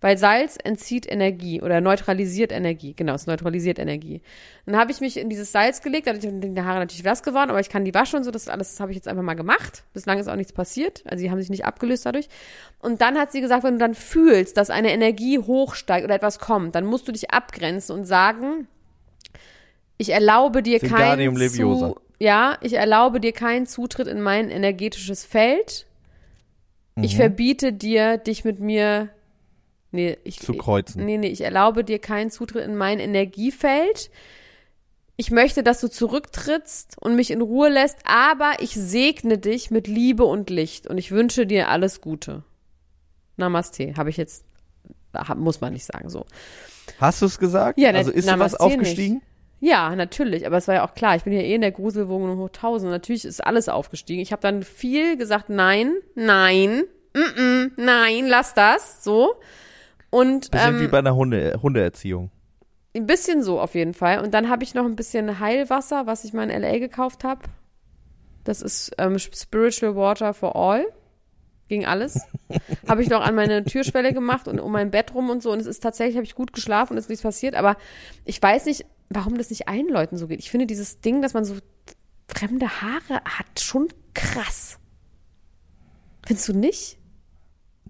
[0.00, 2.94] Weil Salz entzieht Energie oder neutralisiert Energie.
[2.94, 4.20] Genau, es neutralisiert Energie.
[4.64, 7.50] Dann habe ich mich in dieses Salz gelegt, dadurch sind die Haare natürlich nass geworden,
[7.50, 9.84] aber ich kann die waschen und so, das alles habe ich jetzt einfach mal gemacht.
[9.92, 12.28] Bislang ist auch nichts passiert, also die haben sich nicht abgelöst dadurch.
[12.80, 16.38] Und dann hat sie gesagt, wenn du dann fühlst, dass eine Energie hochsteigt oder etwas
[16.38, 18.68] kommt, dann musst du dich abgrenzen und sagen,
[19.98, 25.86] ich erlaube dir keinen zu, ja, ich erlaube dir keinen Zutritt in mein energetisches Feld.
[27.02, 27.16] Ich Mhm.
[27.16, 29.10] verbiete dir, dich mit mir
[29.96, 31.04] nee, ich, Zu kreuzen.
[31.04, 34.10] Nee, nee, ich erlaube dir keinen Zutritt in mein Energiefeld.
[35.16, 39.88] Ich möchte, dass du zurücktrittst und mich in Ruhe lässt, aber ich segne dich mit
[39.88, 42.44] Liebe und Licht und ich wünsche dir alles Gute.
[43.36, 44.44] Namaste, habe ich jetzt,
[45.36, 46.26] muss man nicht sagen so.
[47.00, 47.78] Hast du es gesagt?
[47.78, 49.22] Ja, also ist dir was Namaste aufgestiegen?
[49.58, 52.38] Ja, natürlich, aber es war ja auch klar, ich bin ja eh in der Gruselwohnung
[52.38, 52.90] hoch 1000.
[52.90, 54.20] Natürlich ist alles aufgestiegen.
[54.20, 59.34] Ich habe dann viel gesagt, nein, nein, mm -mm, nein, lass das, so.
[60.10, 62.30] Und Bisschen wie ähm, bei einer Hunde, Hundeerziehung.
[62.94, 64.20] ein bisschen so auf jeden Fall.
[64.20, 67.42] Und dann habe ich noch ein bisschen Heilwasser, was ich mal in LA gekauft habe.
[68.44, 70.86] Das ist ähm, Spiritual Water for All.
[71.68, 72.20] Ging alles.
[72.88, 75.50] habe ich noch an meine Türschwelle gemacht und um mein Bett rum und so.
[75.50, 77.56] Und es ist tatsächlich, habe ich gut geschlafen und es ist nichts passiert.
[77.56, 77.76] Aber
[78.24, 80.38] ich weiß nicht, warum das nicht allen Leuten so geht.
[80.38, 81.56] Ich finde dieses Ding, dass man so
[82.28, 84.78] fremde Haare hat, schon krass.
[86.24, 86.98] Findest du nicht?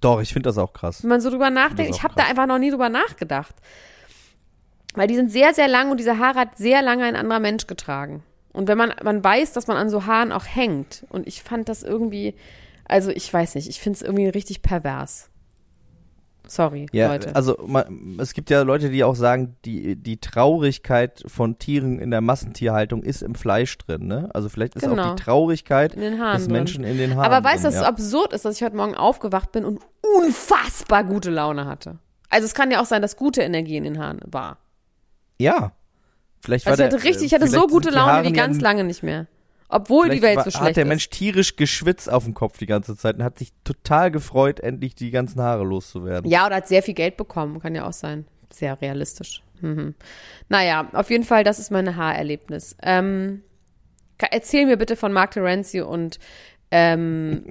[0.00, 1.02] Doch, ich finde das auch krass.
[1.02, 3.54] Wenn man so drüber nachdenkt, ich habe da einfach noch nie drüber nachgedacht.
[4.94, 7.66] Weil die sind sehr, sehr lang und diese Haare hat sehr lange ein anderer Mensch
[7.66, 8.22] getragen.
[8.52, 11.04] Und wenn man, man weiß, dass man an so Haaren auch hängt.
[11.10, 12.34] Und ich fand das irgendwie,
[12.86, 15.28] also ich weiß nicht, ich finde es irgendwie richtig pervers.
[16.48, 17.34] Sorry, Ja, Leute.
[17.34, 22.10] also man, es gibt ja Leute, die auch sagen, die, die Traurigkeit von Tieren in
[22.10, 24.28] der Massentierhaltung ist im Fleisch drin, ne?
[24.34, 25.02] Also vielleicht ist Genau.
[25.10, 26.52] auch die Traurigkeit den Haaren des drin.
[26.52, 27.88] Menschen in den Haaren Aber weißt du, drin, dass es ja.
[27.88, 29.80] absurd ist, dass ich heute Morgen aufgewacht bin und
[30.16, 31.98] unfassbar gute Laune hatte.
[32.28, 34.58] Also es kann ja auch sein, dass gute Energie in den Haaren war.
[35.38, 35.72] Ja.
[36.40, 38.60] Vielleicht Also war ich hatte der, richtig, ich äh, hatte so gute Laune wie ganz
[38.60, 39.26] lange nicht mehr.
[39.68, 40.88] Obwohl die vielleicht Welt war, so schlecht hat der ist.
[40.88, 44.94] Mensch tierisch geschwitzt auf dem Kopf die ganze Zeit und hat sich total gefreut, endlich
[44.94, 46.30] die ganzen Haare loszuwerden.
[46.30, 48.26] Ja, oder hat sehr viel Geld bekommen, kann ja auch sein.
[48.52, 49.42] Sehr realistisch.
[49.60, 49.94] Mhm.
[50.48, 52.76] Naja, auf jeden Fall, das ist mein Haarerlebnis.
[52.82, 53.42] Ähm,
[54.18, 56.18] erzähl mir bitte von Mark Terenzi und
[56.70, 57.46] ähm,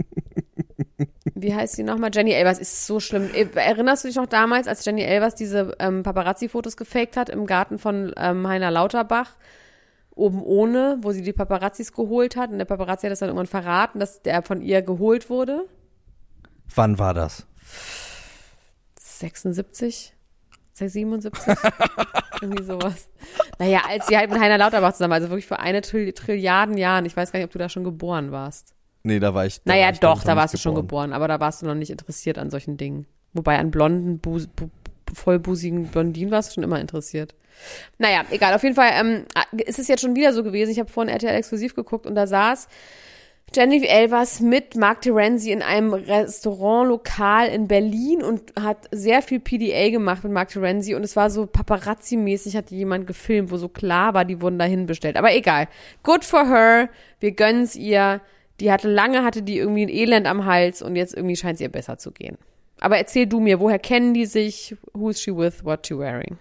[1.36, 2.12] wie heißt sie nochmal?
[2.14, 3.30] Jenny Elvers ist so schlimm.
[3.34, 7.46] Äh, Erinnerst du dich noch damals, als Jenny Elvers diese ähm, Paparazzi-Fotos gefaked hat im
[7.46, 9.32] Garten von ähm, Heiner Lauterbach?
[10.16, 12.50] Oben ohne, wo sie die Paparazzis geholt hat.
[12.50, 15.66] Und der Paparazzi hat das dann irgendwann verraten, dass der von ihr geholt wurde.
[16.74, 17.46] Wann war das?
[18.98, 20.14] 76?
[20.74, 21.56] 77?
[22.42, 23.10] Irgendwie sowas.
[23.60, 27.06] Naja, als sie halt mit Heiner Lauterbach zusammen, also wirklich vor eine Trill Trilliarden Jahren.
[27.06, 28.74] Ich weiß gar nicht, ob du da schon geboren warst.
[29.04, 29.62] Nee, da war ich.
[29.64, 31.76] Da naja, war ich, doch, da warst du schon geboren, aber da warst du noch
[31.76, 33.06] nicht interessiert an solchen Dingen.
[33.34, 34.70] Wobei an blonden, bus, bu,
[35.14, 37.36] vollbusigen Blondinen warst du schon immer interessiert.
[37.98, 38.54] Naja, egal.
[38.54, 39.26] Auf jeden Fall ähm,
[39.66, 40.72] ist es jetzt schon wieder so gewesen.
[40.72, 42.68] Ich habe vorhin RTL exklusiv geguckt und da saß
[43.54, 49.92] Jennifer Elvers mit Mark Terenzi in einem Restaurantlokal in Berlin und hat sehr viel PDA
[49.92, 54.14] gemacht mit Mark Terenzi und es war so Paparazzi-mäßig, hat jemand gefilmt, wo so klar
[54.14, 55.16] war, die wurden dahin bestellt.
[55.16, 55.68] Aber egal.
[56.04, 56.90] Good for her.
[57.20, 58.20] Wir gönnen's ihr.
[58.60, 61.62] Die hatte lange, hatte die irgendwie ein Elend am Hals und jetzt irgendwie scheint es
[61.62, 62.38] ihr besser zu gehen.
[62.80, 64.76] Aber erzähl du mir, woher kennen die sich?
[64.94, 65.64] Who is she with?
[65.64, 66.38] What she wearing?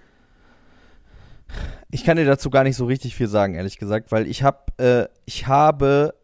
[1.90, 4.58] Ich kann dir dazu gar nicht so richtig viel sagen, ehrlich gesagt, weil ich habe,
[4.78, 6.14] äh, ich habe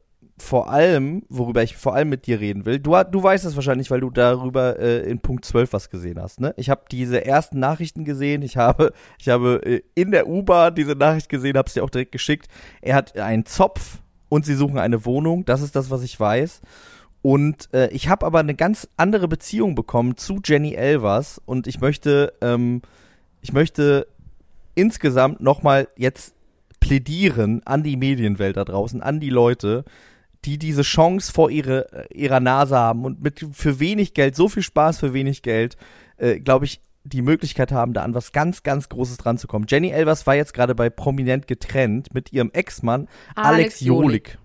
[0.40, 3.90] vor allem, worüber ich vor allem mit dir reden will, du, du weißt es wahrscheinlich,
[3.90, 6.54] weil du darüber äh, in Punkt 12 was gesehen hast, ne?
[6.56, 10.92] Ich habe diese ersten Nachrichten gesehen, ich habe, ich habe äh, in der U-Bahn diese
[10.92, 12.48] Nachricht gesehen, habe es dir auch direkt geschickt.
[12.80, 16.62] Er hat einen Zopf und sie suchen eine Wohnung, das ist das, was ich weiß.
[17.22, 21.80] Und äh, ich habe aber eine ganz andere Beziehung bekommen zu Jenny Elvers und ich
[21.80, 22.80] möchte, ähm,
[23.42, 24.06] ich möchte
[24.80, 26.34] insgesamt nochmal jetzt
[26.80, 29.84] plädieren an die Medienwelt da draußen, an die Leute,
[30.44, 34.62] die diese Chance vor ihre, ihrer Nase haben und mit für wenig Geld, so viel
[34.62, 35.76] Spaß für wenig Geld,
[36.16, 39.66] äh, glaube ich, die Möglichkeit haben, da an was ganz, ganz Großes dran zu kommen.
[39.68, 44.28] Jenny Elvers war jetzt gerade bei Prominent getrennt mit ihrem Ex-Mann Alex, Alex Jolik.
[44.28, 44.38] Jolik.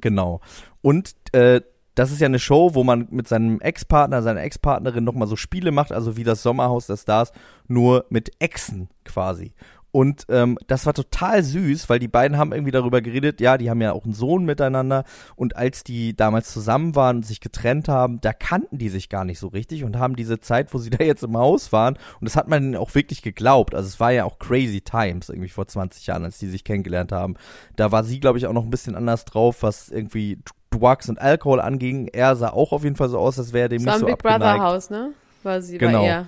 [0.00, 0.40] Genau.
[0.80, 1.60] Und äh,
[1.98, 5.72] das ist ja eine Show, wo man mit seinem Ex-Partner, seiner Ex-Partnerin nochmal so Spiele
[5.72, 7.32] macht, also wie das Sommerhaus der Stars,
[7.66, 9.52] nur mit Exen quasi.
[9.90, 13.70] Und ähm, das war total süß, weil die beiden haben irgendwie darüber geredet, ja, die
[13.70, 15.04] haben ja auch einen Sohn miteinander.
[15.34, 19.24] Und als die damals zusammen waren und sich getrennt haben, da kannten die sich gar
[19.24, 22.26] nicht so richtig und haben diese Zeit, wo sie da jetzt im Haus waren, und
[22.26, 23.74] das hat man auch wirklich geglaubt.
[23.74, 27.10] Also es war ja auch crazy times, irgendwie vor 20 Jahren, als die sich kennengelernt
[27.10, 27.34] haben.
[27.74, 30.38] Da war sie, glaube ich, auch noch ein bisschen anders drauf, was irgendwie
[30.70, 32.08] Drugs und Alkohol anging.
[32.08, 34.18] Er sah auch auf jeden Fall so aus, als wäre dem war nicht so Big
[34.18, 34.58] Brother.
[34.58, 35.12] Haus, ne?
[35.42, 36.00] War sie Genau.
[36.00, 36.26] bei ihr.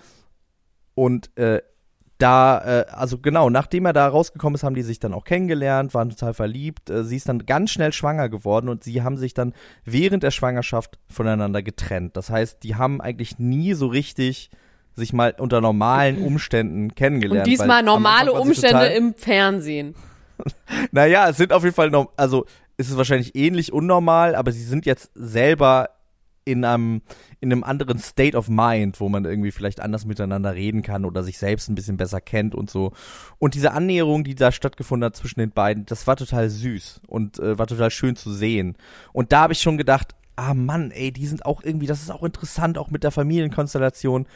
[0.94, 1.62] Und äh,
[2.18, 5.94] da, äh, also genau, nachdem er da rausgekommen ist, haben die sich dann auch kennengelernt,
[5.94, 6.90] waren total verliebt.
[6.90, 10.30] Äh, sie ist dann ganz schnell schwanger geworden und sie haben sich dann während der
[10.30, 12.16] Schwangerschaft voneinander getrennt.
[12.16, 14.50] Das heißt, die haben eigentlich nie so richtig
[14.96, 17.46] sich mal unter normalen Umständen kennengelernt.
[17.46, 19.94] Und diesmal normale war Umstände im Fernsehen.
[20.92, 24.64] Naja, es sind auf jeden Fall noch, also es ist wahrscheinlich ähnlich unnormal, aber sie
[24.64, 25.90] sind jetzt selber
[26.44, 27.02] in einem,
[27.40, 31.22] in einem anderen State of Mind, wo man irgendwie vielleicht anders miteinander reden kann oder
[31.22, 32.92] sich selbst ein bisschen besser kennt und so.
[33.38, 37.38] Und diese Annäherung, die da stattgefunden hat zwischen den beiden, das war total süß und
[37.38, 38.76] äh, war total schön zu sehen.
[39.12, 42.10] Und da habe ich schon gedacht, ah Mann, ey, die sind auch irgendwie, das ist
[42.10, 44.26] auch interessant, auch mit der Familienkonstellation.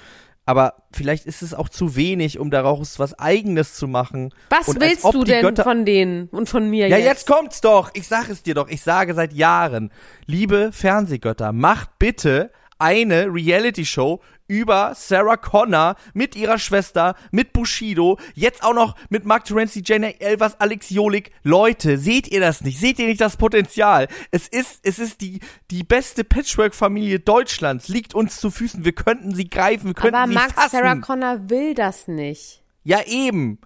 [0.47, 4.33] Aber vielleicht ist es auch zu wenig, um daraus was Eigenes zu machen.
[4.51, 7.07] Was Und willst du denn Götter- von denen und von mir ja, jetzt?
[7.07, 7.91] jetzt kommt's doch.
[7.95, 8.69] Ich sag es dir doch.
[8.69, 9.91] Ich sage seit Jahren,
[10.27, 18.63] liebe Fernsehgötter, macht bitte eine Reality-Show über Sarah Connor mit ihrer Schwester, mit Bushido, jetzt
[18.63, 21.31] auch noch mit Mark Terenzi, Jenna Elvers, Alex Jolik.
[21.43, 22.79] Leute, seht ihr das nicht?
[22.79, 24.09] Seht ihr nicht das Potenzial?
[24.31, 27.89] Es ist, es ist die, die beste Patchwork-Familie Deutschlands.
[27.89, 28.85] Liegt uns zu Füßen.
[28.85, 30.71] Wir könnten sie greifen, wir könnten Aber sie Max, fassen.
[30.71, 32.63] Sarah Connor will das nicht.
[32.83, 33.59] Ja, eben.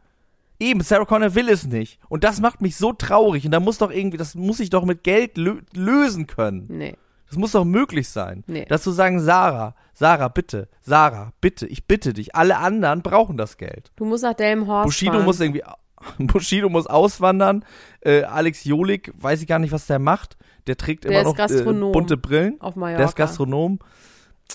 [0.61, 1.99] Eben, Sarah Connor will es nicht.
[2.09, 3.45] Und das macht mich so traurig.
[3.45, 6.67] Und da muss doch irgendwie, das muss ich doch mit Geld lö lösen können.
[6.69, 6.97] Nee.
[7.29, 8.43] Das muss doch möglich sein.
[8.47, 8.65] Nee.
[8.69, 12.35] Dazu sagen, Sarah, Sarah, bitte, Sarah, bitte, ich bitte dich.
[12.35, 13.91] Alle anderen brauchen das Geld.
[13.97, 15.25] Du musst nach Delmenhorst Bushido fahren.
[15.25, 15.63] muss irgendwie,
[16.19, 17.65] Bushido muss auswandern.
[18.01, 20.37] Äh, Alex Jolik, weiß ich gar nicht, was der macht.
[20.67, 21.63] Der trägt Der immer noch äh,
[21.93, 22.61] bunte Brillen.
[22.61, 22.99] auf Mallorca.
[22.99, 23.79] Der ist Gastronom.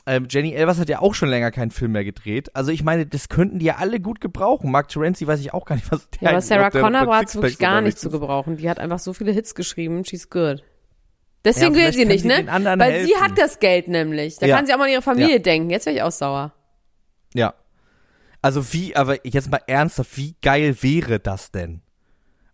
[0.08, 2.56] Ähm, Jenny Elvers hat ja auch schon länger keinen Film mehr gedreht.
[2.56, 4.72] Also ich meine, das könnten die ja alle gut gebrauchen.
[4.72, 7.44] Mark Terenzi weiß ich auch gar nicht, was der Ja, aber Sarah Connor war Sixpack
[7.44, 8.58] wirklich gar nicht zu gebrauchen.
[8.58, 10.04] Die hat einfach so viele Hits geschrieben.
[10.04, 10.64] She's good.
[11.46, 12.46] Deswegen Ja, will sie nicht, sie ne?
[12.48, 13.22] Weil sie helfen.
[13.22, 14.38] hat das Geld nämlich.
[14.38, 14.56] Da Ja.
[14.56, 15.40] kann sie auch mal an ihre Familie Ja.
[15.40, 15.70] denken.
[15.70, 16.54] Jetzt wäre ich auch sauer.
[17.34, 17.54] Ja.
[18.42, 21.82] Also wie, aber jetzt mal ernsthaft, wie geil wäre das denn?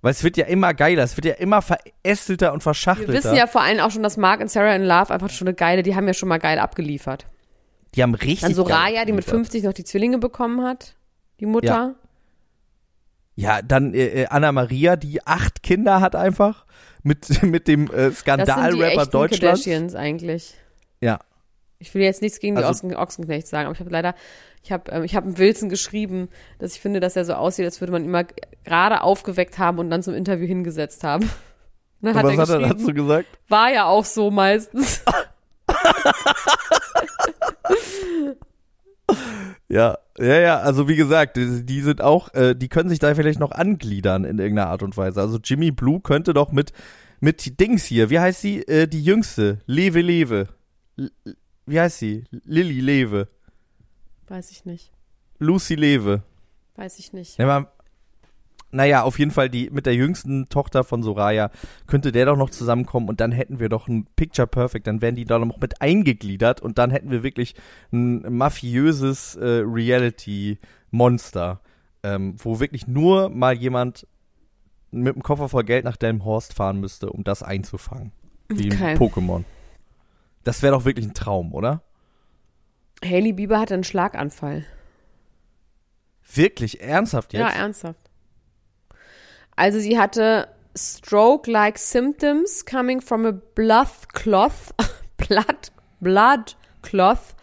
[0.01, 3.11] Weil es wird ja immer geiler, es wird ja immer verästelter und Wir verschachtelter.
[3.13, 5.55] wissen ja vor allem auch schon, dass Mark und Sarah in Love einfach schon eine
[5.55, 7.25] geile, die haben ja schon mal geil abgeliefert.
[7.95, 9.29] die haben richtig Dann so geil Raya, die mit abgeliefert.
[9.47, 10.95] 50 noch die Zwillinge bekommen hat.
[11.39, 11.95] Die Mutter.
[13.35, 16.65] Ja, dann äh, äh, Anna Maria, die acht Kinder hat einfach
[17.03, 19.39] mit mit dem äh, Das sind die Skandalrapper Deutschlands.
[19.63, 20.55] Kardashians eigentlich.
[21.01, 21.19] Ja.
[21.81, 24.13] Ich will jetzt nichts gegen die Also- Ochsen Ochsenknechts sagen, aber ich habe leider,
[24.63, 26.27] ich habe ähm, ich habe Wilson geschrieben,
[26.59, 28.27] dass ich finde, dass er so aussieht, als würde man ihn mal
[28.65, 31.29] gerade aufgeweckt haben und dann zum Interview hingesetzt haben.
[32.01, 33.27] Dann hat Was er hat er dazu gesagt?
[33.49, 35.03] war ja auch so meistens.
[39.71, 43.39] Ja, ja, ja, also wie gesagt, die, sind auch, äh, die können sich da vielleicht
[43.39, 45.21] noch angliedern in irgendeiner Art und Weise.
[45.21, 46.73] Also Jimmy Blue könnte doch mit,
[47.19, 50.47] mit Dings hier, wie heißt sie, äh, die jüngste, Lewe Lewe.
[50.97, 51.11] L
[51.67, 52.23] wie heißt sie?
[52.31, 53.27] Lilly Lewe.
[54.27, 54.91] Weiß ich nicht.
[55.37, 56.23] Lucy Lewe.
[56.75, 57.37] Weiß ich nicht.
[57.37, 57.67] Ja, man,
[58.71, 61.49] naja, auf jeden Fall die mit der jüngsten Tochter von Soraya
[61.87, 65.15] könnte der doch noch zusammenkommen und dann hätten wir doch ein Picture Perfect, dann wären
[65.15, 67.55] die da noch mit eingegliedert und dann hätten wir wirklich
[67.91, 71.61] ein mafiöses äh, Reality-Monster,
[72.03, 74.07] ähm, wo wirklich nur mal jemand
[74.91, 78.11] mit einem Koffer voll Geld nach Delmhorst fahren müsste, um das einzufangen.
[78.49, 78.83] Wie Okay.
[78.91, 79.43] ein Pokémon.
[80.43, 81.83] Das wäre doch wirklich ein Traum, oder?
[83.03, 84.65] Hailey Bieber hatte einen Schlaganfall.
[86.33, 87.41] Wirklich, ernsthaft jetzt?
[87.41, 88.08] Ja, ernsthaft.
[89.59, 94.73] Also sie hatte stroke-like symptoms coming from a blood cloth,
[95.17, 97.35] blood, blood cloth,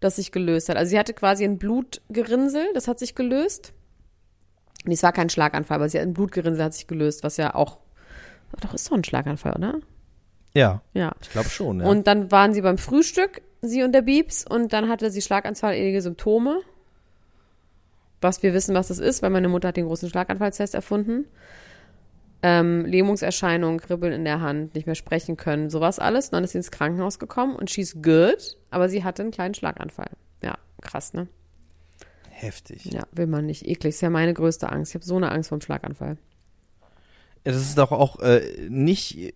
[0.00, 0.78] das sich gelöst hat.
[0.78, 3.74] Also sie hatte quasi ein Blutgerinnsel, das hat sich gelöst.
[4.86, 7.54] Und es war kein Schlaganfall, aber sie hat ein Blutgerinnsel hat sich gelöst, was ja
[7.54, 7.80] auch,
[8.62, 9.74] doch ist doch ein Schlaganfall, oder?
[10.54, 11.12] ja, Ja.
[11.20, 11.86] ich glaube schon, ja.
[11.86, 16.00] Und dann waren sie beim Frühstück, sie und der Biebs, und dann hatte sie schlaganfallähnliche
[16.00, 16.62] Symptome.
[18.20, 21.26] Was wir wissen, was das ist, weil meine Mutter hat den großen Schlaganfallstest erfunden.
[22.42, 26.26] Ähm, Lähmungserscheinungen, Kribbeln in der Hand, nicht mehr sprechen können, sowas alles.
[26.26, 29.54] Und dann ist sie ins Krankenhaus gekommen und she's good, aber sie hatte einen kleinen
[29.54, 30.10] Schlaganfall.
[30.42, 31.28] Ja, krass, ne?
[32.30, 32.84] Heftig.
[32.84, 33.66] Ja, will man nicht.
[33.66, 34.92] Eklig, ist ja meine größte Angst.
[34.92, 36.16] Ich habe so eine Angst vor dem Schlaganfall.
[37.44, 39.34] Ja, Das ist doch auch äh, nicht.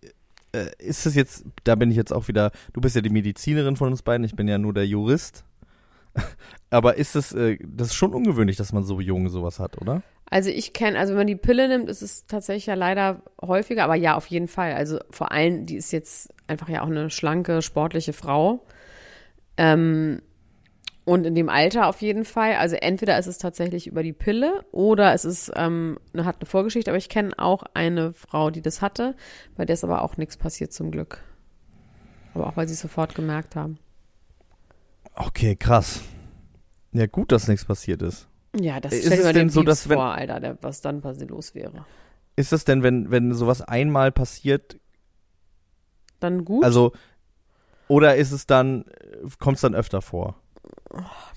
[0.52, 3.74] Äh, ist es jetzt, da bin ich jetzt auch wieder, du bist ja die Medizinerin
[3.74, 5.44] von uns beiden, ich bin ja nur der Jurist.
[6.70, 10.03] Aber ist es, äh, das ist schon ungewöhnlich, dass man so jung sowas hat, oder?
[10.31, 13.85] Also ich kenne, also wenn man die Pille nimmt, ist es tatsächlich ja leider häufiger,
[13.85, 14.72] aber ja, auf jeden Fall.
[14.72, 18.64] Also vor allem, die ist jetzt einfach ja auch eine schlanke, sportliche Frau.
[19.59, 20.22] Ähm,
[21.05, 22.55] und in dem Alter auf jeden Fall.
[22.55, 26.90] Also entweder ist es tatsächlich über die Pille oder es ist, ähm, hat eine Vorgeschichte,
[26.90, 29.16] aber ich kenne auch eine Frau, die das hatte,
[29.57, 31.18] bei der ist aber auch nichts passiert zum Glück.
[32.35, 33.79] Aber auch weil sie es sofort gemerkt haben.
[35.14, 36.01] Okay, krass.
[36.92, 38.29] Ja, gut, dass nichts passiert ist.
[38.59, 41.01] Ja, das Ist es denn den so, Pieps dass wenn- vor, Alter, der, was dann
[41.01, 41.85] passiert los wäre.
[42.37, 44.79] Ist es denn, wenn, wenn sowas einmal passiert,
[46.20, 46.64] Dann gut.
[46.64, 46.92] also,
[47.88, 48.85] oder ist es dann,
[49.38, 50.37] kommt es dann öfter vor?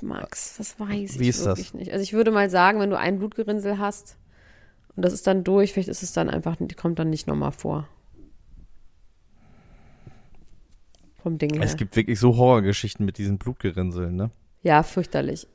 [0.01, 1.73] Max, das weiß Wie ich ist wirklich das?
[1.73, 1.91] nicht.
[1.91, 4.17] Also ich würde mal sagen, wenn du ein Blutgerinnsel hast
[4.95, 7.87] und das ist dann durch, vielleicht ist es dann einfach, kommt dann nicht nochmal vor.
[11.25, 11.63] Vom Ding her.
[11.63, 14.29] Es gibt wirklich so Horrorgeschichten mit diesen Blutgerinnseln, ne?
[14.61, 15.47] ja, fürchterlich.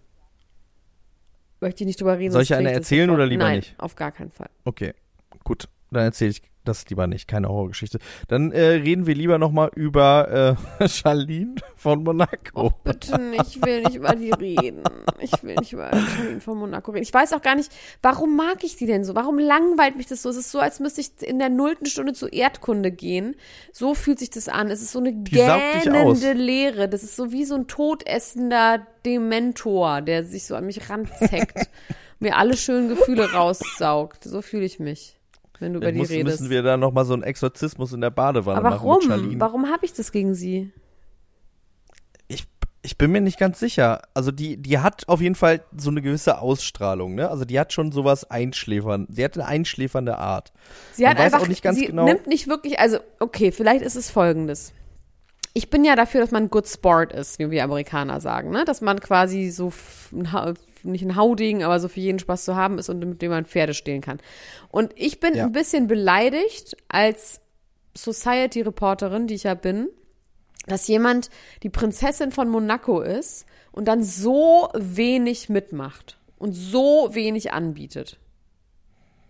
[1.61, 2.33] Möchte ich nicht drüber reden.
[2.33, 3.79] Soll ich eine erzählen oder lieber Nein, nicht?
[3.79, 4.51] auf gar keinen Fall.
[4.65, 4.95] Okay,
[5.45, 5.69] gut.
[5.93, 7.99] Dann erzähle ich das lieber nicht, keine Horrorgeschichte.
[8.29, 12.67] Dann äh, reden wir lieber nochmal über äh, Charlene von Monaco.
[12.67, 14.83] Oh, bitte nicht, ich will nicht über die reden.
[15.21, 17.03] Ich will nicht über Charlene von Monaco reden.
[17.03, 19.15] Ich weiß auch gar nicht, warum mag ich die denn so?
[19.15, 20.29] Warum langweilt mich das so?
[20.29, 23.37] Es ist so, als müsste ich in der nullten Stunde zur Erdkunde gehen.
[23.73, 24.71] So fühlt sich das an.
[24.71, 25.85] Es ist so eine aus.
[25.85, 26.89] gähnende Leere.
[26.89, 31.69] Das ist so wie so ein todessender Dementor, der sich so an mich ranzeckt.
[32.21, 34.25] mir alle schönen Gefühle raussaugt.
[34.25, 35.20] So fühle ich mich,
[35.61, 36.41] wenn du über die redest.
[36.41, 39.41] müssen wir da nochmal so einen Exorzismus in der Badewanne Aber machen warum?
[39.41, 40.73] Warum habe ich das gegen sie?
[42.29, 42.47] Ich,
[42.83, 44.03] ich bin mir nicht ganz sicher.
[44.15, 47.29] Also die, die hat auf jeden Fall so eine gewisse Ausstrahlung, ne?
[47.29, 49.07] Also die hat schon sowas einschläfern.
[49.11, 50.53] Sie hat eine einschläfernde Art.
[50.93, 53.53] Sie hat Man weiß einfach, auch nicht ganz sie genau- nimmt nicht wirklich, also okay,
[53.53, 54.73] vielleicht ist es folgendes.
[55.53, 58.65] Ich bin ja dafür, dass man good sport ist, wie wir Amerikaner sagen, ne?
[58.65, 59.73] Dass man quasi so
[60.85, 63.45] nicht ein Hauding, aber so für jeden Spaß zu haben ist und mit dem man
[63.47, 64.19] Pferde stehlen kann.
[64.71, 65.45] Und ich bin Ja.
[65.45, 67.41] ein bisschen beleidigt als
[67.97, 69.89] Society-Reporterin, die ich ja bin,
[70.67, 71.31] dass jemand
[71.63, 78.19] die Prinzessin von Monaco ist und dann so wenig mitmacht und so wenig anbietet.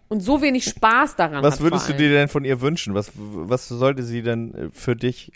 [0.09, 2.95] Und so wenig Spaß daran Was würdest du dir denn von ihr wünschen?
[2.95, 5.31] Was, was sollte sie denn äh, für dich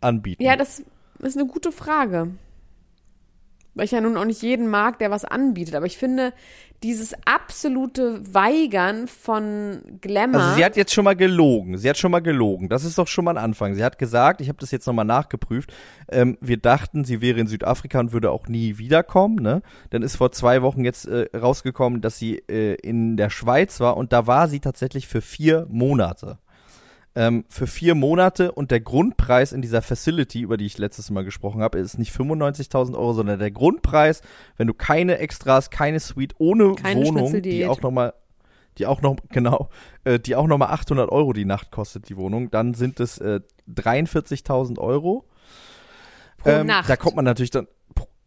[0.00, 0.42] anbieten?
[0.42, 0.84] Ja, das
[1.18, 2.28] ist eine gute Frage.
[3.74, 5.74] Weil ich ja nun auch nicht jeden mag, der was anbietet.
[5.74, 6.32] Aber ich finde,
[6.82, 10.40] dieses absolute Weigern von Glamour.
[10.40, 11.76] Also sie hat jetzt schon mal gelogen.
[11.76, 12.68] Sie hat schon mal gelogen.
[12.68, 13.74] Das ist doch schon mal ein Anfang.
[13.74, 15.72] Sie hat gesagt, ich habe das jetzt nochmal nachgeprüft,
[16.10, 19.36] ähm, wir dachten, sie wäre in Südafrika und würde auch nie wiederkommen.
[19.36, 19.62] Ne?
[19.90, 23.96] Dann ist vor zwei Wochen jetzt äh, rausgekommen, dass sie äh, in der Schweiz war
[23.96, 26.38] und da war sie tatsächlich für vier Monate.
[27.16, 31.24] Ähm, für vier Monate und der Grundpreis in dieser Facility, über die ich letztes Mal
[31.24, 34.22] gesprochen habe, ist nicht 95.000 Euro, sondern der Grundpreis,
[34.56, 38.14] wenn du keine Extras, keine Suite, ohne Keine Wohnung, die auch nochmal
[38.78, 39.68] die auch noch, genau,
[40.04, 43.40] äh, die auch nochmal 800 Euro die Nacht kostet, die Wohnung, dann sind es äh,
[43.68, 45.24] 43.000 Euro.
[46.38, 46.88] Pro Ähm, Nacht.
[46.88, 47.68] Da kommt man natürlich dann,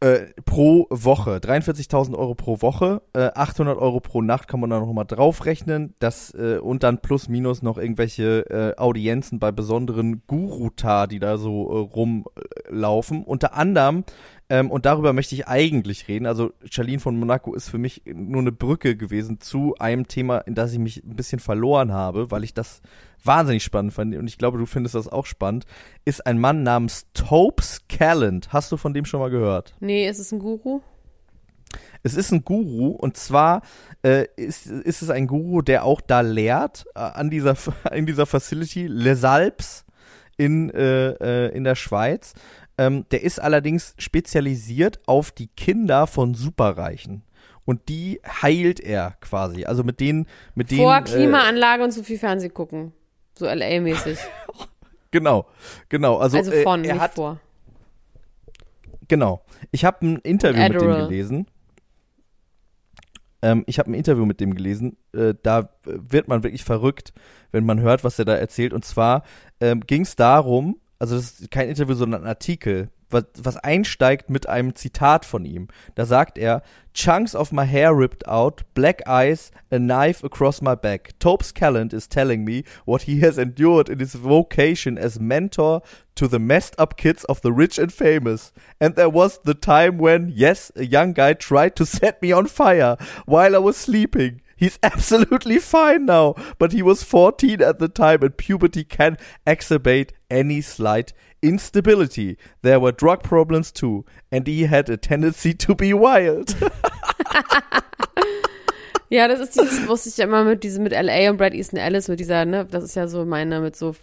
[0.03, 1.37] Äh, pro Woche.
[1.37, 3.03] 43.000 Euro pro Woche.
[3.13, 5.95] Äh, 800 Euro pro Nacht kann man da nochmal draufrechnen.
[5.99, 11.37] Das, äh, und dann plus minus noch irgendwelche äh, Audienzen bei besonderen Guruta, die da
[11.37, 13.23] so äh, rumlaufen.
[13.23, 14.03] Unter anderem,
[14.49, 18.41] ähm, und darüber möchte ich eigentlich reden, also Charlene von Monaco ist für mich nur
[18.41, 22.43] eine Brücke gewesen zu einem Thema, in das ich mich ein bisschen verloren habe, weil
[22.43, 22.81] ich das
[23.23, 25.65] wahnsinnig spannend fand und ich glaube, du findest das auch spannend,
[26.05, 28.51] ist ein Mann namens Topes Calland.
[28.51, 29.75] Hast du von dem schon mal gehört?
[29.79, 30.81] Nee, ist es ein Guru?
[32.03, 33.61] Es ist ein Guru und zwar
[34.03, 37.55] äh, ist, ist es ein Guru, der auch da lehrt äh, an dieser
[37.93, 39.85] in dieser Facility Les Alpes
[40.37, 42.33] in äh, äh, in der Schweiz.
[42.77, 47.23] Ähm, der ist allerdings spezialisiert auf die Kinder von Superreichen
[47.65, 49.65] und die heilt er quasi.
[49.65, 52.93] Also mit denen mit denen Vor äh, Klimaanlage und zu viel Fernseh gucken.
[53.37, 54.17] So LA-mäßig.
[55.11, 55.45] genau
[55.89, 57.39] genau also, Also äh, von, er nicht hat vor.
[59.07, 59.43] Genau.
[59.71, 61.47] Ich habe ein Interview mit dem gelesen.
[63.41, 64.97] Ähm, ich habe ein Interview mit dem gelesen.
[65.13, 67.13] Äh, da äh, wird man wirklich verrückt,
[67.51, 68.73] wenn man hört, was er da erzählt.
[68.73, 69.23] Und zwar
[69.59, 74.29] ähm, ging es darum, also das ist kein Interview, sondern ein Artikel, was, was einsteigt
[74.29, 75.67] mit einem Zitat von ihm.
[75.95, 76.61] Da sagt er,
[76.93, 81.09] Chunks of my hair ripped out, black eyes, a knife across my back.
[81.19, 85.81] Topes Calland is telling me what he has endured in his vocation as mentor
[86.15, 88.53] to the messed up kids of the rich and famous.
[88.79, 92.47] And there was the time when, yes, a young guy tried to set me on
[92.47, 94.39] fire while I was sleeping.
[94.55, 100.11] He's absolutely fine now, but he was 14 at the time and puberty can exacerbate
[100.29, 102.37] any slight instability.
[102.61, 106.55] There were drug problems too, and he had a tendency to be wild.
[109.13, 111.77] Ja, das ist dieses, wusste ich ja immer mit diesem, mit LA und Brad Easton
[111.77, 113.95] Ellis, mit dieser, ne, das ist ja so meine, mit so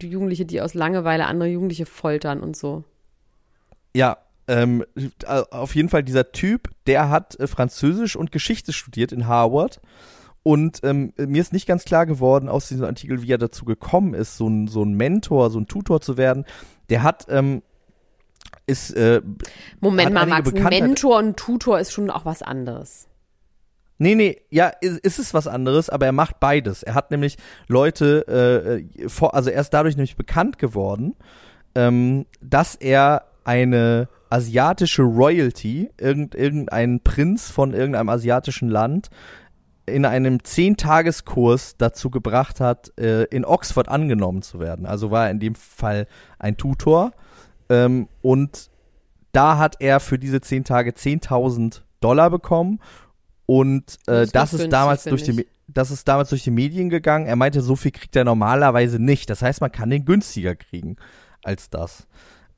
[0.00, 2.84] Jugendliche, die aus Langeweile andere Jugendliche foltern und so.
[3.92, 9.12] Ja, ähm, äh, auf jeden Fall dieser Typ, der hat äh, Französisch und Geschichte studiert
[9.12, 9.80] in Harvard.
[10.42, 14.12] Und ähm, mir ist nicht ganz klar geworden aus diesem Artikel, wie er dazu gekommen
[14.14, 16.44] ist, so ein, so ein Mentor, so ein Tutor zu werden.
[16.88, 17.62] Der hat, ähm,
[18.66, 19.22] ist, äh,
[19.80, 23.06] Moment mal, Max, ein Mentor und Tutor ist schon auch was anderes.
[23.98, 26.82] Nee, nee, ja, ist, ist es was anderes, aber er macht beides.
[26.82, 27.36] Er hat nämlich
[27.68, 28.26] Leute,
[28.98, 31.14] äh, vor, also er ist dadurch nämlich bekannt geworden,
[31.76, 39.10] ähm, dass er eine asiatische Royalty, irgend, irgendein Prinz von irgendeinem asiatischen Land,
[39.84, 44.86] in einem Zehntageskurs dazu gebracht hat, äh, in Oxford angenommen zu werden.
[44.86, 46.06] Also war er in dem Fall
[46.38, 47.12] ein Tutor.
[47.68, 48.70] Ähm, und
[49.32, 52.80] da hat er für diese zehn Tage 10.000 Dollar bekommen.
[53.44, 56.50] Und Das äh, ist das noch ist damals durch die, das ist damals durch die
[56.50, 57.26] Medien gegangen.
[57.26, 59.28] Er meinte, so viel kriegt er normalerweise nicht.
[59.28, 60.96] Das heißt, man kann den günstiger kriegen
[61.42, 62.06] als das.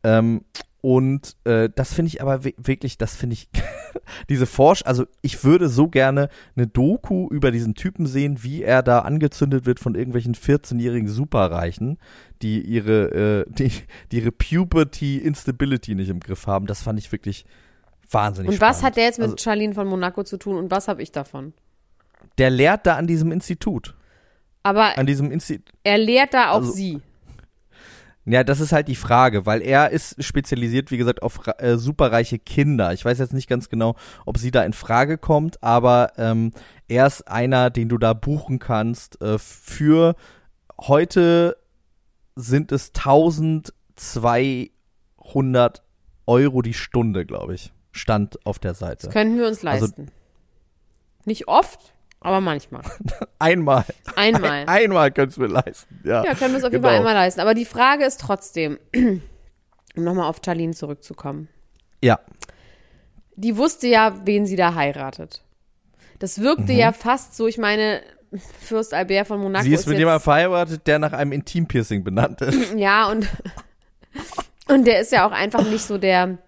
[0.04, 0.44] Ähm,
[0.84, 3.48] und äh, das finde ich aber wi- wirklich, das finde ich,
[4.28, 8.82] diese Forsch, also ich würde so gerne eine Doku über diesen Typen sehen, wie er
[8.82, 11.96] da angezündet wird von irgendwelchen 14-jährigen Superreichen,
[12.42, 13.72] die ihre, äh, die,
[14.12, 16.66] die ihre Puberty Instability nicht im Griff haben.
[16.66, 17.46] Das fand ich wirklich
[18.10, 18.84] wahnsinnig Und was spannend.
[18.86, 21.54] hat der jetzt mit Also, Charlene von Monaco zu tun und was habe ich davon?
[22.38, 23.94] der lehrt da an diesem Institut.
[24.62, 25.72] Aber An diesem Institut.
[25.82, 27.00] er lehrt da auch also- sie.
[28.26, 32.38] Ja, das ist halt die Frage, weil er ist spezialisiert, wie gesagt, auf äh, superreiche
[32.38, 32.94] Kinder.
[32.94, 36.52] Ich weiß jetzt nicht ganz genau, ob sie da in Frage kommt, aber ähm,
[36.88, 39.20] er ist einer, den du da buchen kannst.
[39.20, 40.16] Äh, für
[40.80, 41.58] heute
[42.34, 45.82] sind es 1200
[46.26, 47.72] Euro die Stunde, glaube ich.
[47.92, 49.08] Stand auf der Seite.
[49.10, 50.08] Könnten wir uns Also- leisten.
[51.26, 51.93] Nicht oft,
[52.24, 52.82] aber manchmal.
[53.38, 53.84] Einmal.
[54.16, 54.50] Einmal.
[54.50, 56.00] Ein, einmal können wir leisten.
[56.04, 56.88] Ja, Ja, können wir es auf jeden genau.
[56.88, 57.40] Fall einmal leisten.
[57.40, 59.22] Aber die Frage ist trotzdem, um
[59.94, 61.48] nochmal auf Charlene zurückzukommen.
[62.02, 62.18] Ja.
[63.36, 65.42] Die wusste ja, wen sie da heiratet.
[66.18, 66.78] Das wirkte Mhm.
[66.78, 68.00] ja fast so, ich meine,
[68.60, 72.40] Fürst Albert von Monaco Sie ist mit jetzt, jemandem verheiratet, der nach einem Intimpiercing benannt
[72.40, 72.74] ist.
[72.76, 73.28] Ja, und,
[74.68, 76.38] und der ist ja auch einfach nicht so der.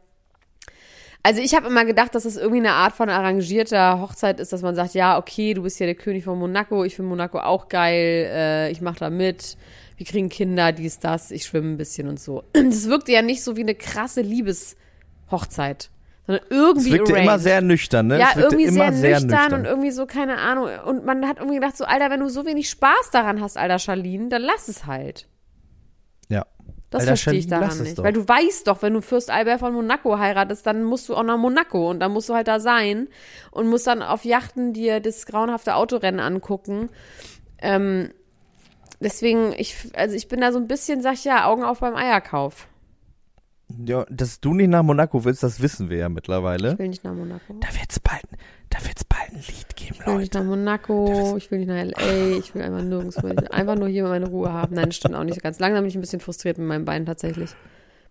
[1.26, 4.62] Also ich habe immer gedacht, dass es irgendwie eine Art von arrangierter Hochzeit ist, dass
[4.62, 7.68] man sagt, ja, okay, du bist ja der König von Monaco, ich finde Monaco auch
[7.68, 9.56] geil, äh, ich mache da mit,
[9.96, 12.44] wir kriegen Kinder, dies, das, ich schwimme ein bisschen und so.
[12.52, 15.90] Das wirkte ja nicht so wie eine krasse Liebeshochzeit,
[16.28, 17.26] sondern Es irgendwie wirkte arranged.
[17.26, 18.20] immer sehr nüchtern, ne?
[18.20, 20.68] Ja, es irgendwie sehr, sehr nüchtern, und irgendwie so, keine Ahnung.
[20.86, 23.80] Und man hat irgendwie gedacht, so, Alter, wenn du so wenig Spaß daran hast, Alter
[23.80, 25.26] Charlene, dann lass es halt.
[26.90, 27.98] Das Alter, verstehe ich daran es nicht.
[27.98, 28.04] doch.
[28.04, 31.24] Weil du weißt doch, wenn du Fürst Albert von Monaco heiratest, dann musst du auch
[31.24, 33.08] nach Monaco und dann musst du halt da sein
[33.50, 36.88] und musst dann auf Yachten dir das grauenhafte Autorennen angucken.
[37.58, 38.10] Ähm,
[39.00, 41.96] deswegen, ich, also ich bin da so ein bisschen, sag ich ja, Augen auf beim
[41.96, 42.68] Eierkauf.
[43.84, 46.74] Ja, dass du nicht nach Monaco willst, das wissen wir ja mittlerweile.
[46.74, 47.54] Ich will nicht nach Monaco.
[47.60, 48.22] Da wird's bald,
[48.70, 50.50] da wird's bald ein Lied geben, Ich will nicht nach Leute.
[50.50, 54.04] Monaco, ich will nicht nach L.A., ich will einfach nirgendwo, ich will einfach nur hier
[54.04, 54.74] meine Ruhe haben.
[54.74, 55.58] Nein, das stimmt auch nicht ganz.
[55.58, 57.50] Langsam bin ich ein bisschen frustriert mit meinem Bein tatsächlich.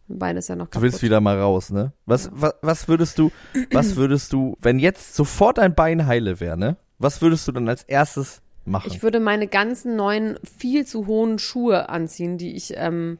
[0.07, 0.83] Mein Bein ist ja noch Du kaputt.
[0.83, 1.91] willst wieder mal raus, ne?
[2.05, 3.31] Was, was, was würdest du,
[3.71, 6.77] was würdest du, wenn jetzt sofort dein Bein heile wäre, ne?
[6.99, 8.89] Was würdest du dann als erstes machen?
[8.91, 13.17] Ich würde meine ganzen neuen, viel zu hohen Schuhe anziehen, die ich ähm,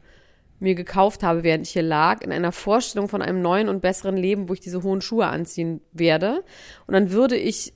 [0.59, 4.17] mir gekauft habe, während ich hier lag, in einer Vorstellung von einem neuen und besseren
[4.17, 6.43] Leben, wo ich diese hohen Schuhe anziehen werde.
[6.87, 7.73] Und dann würde ich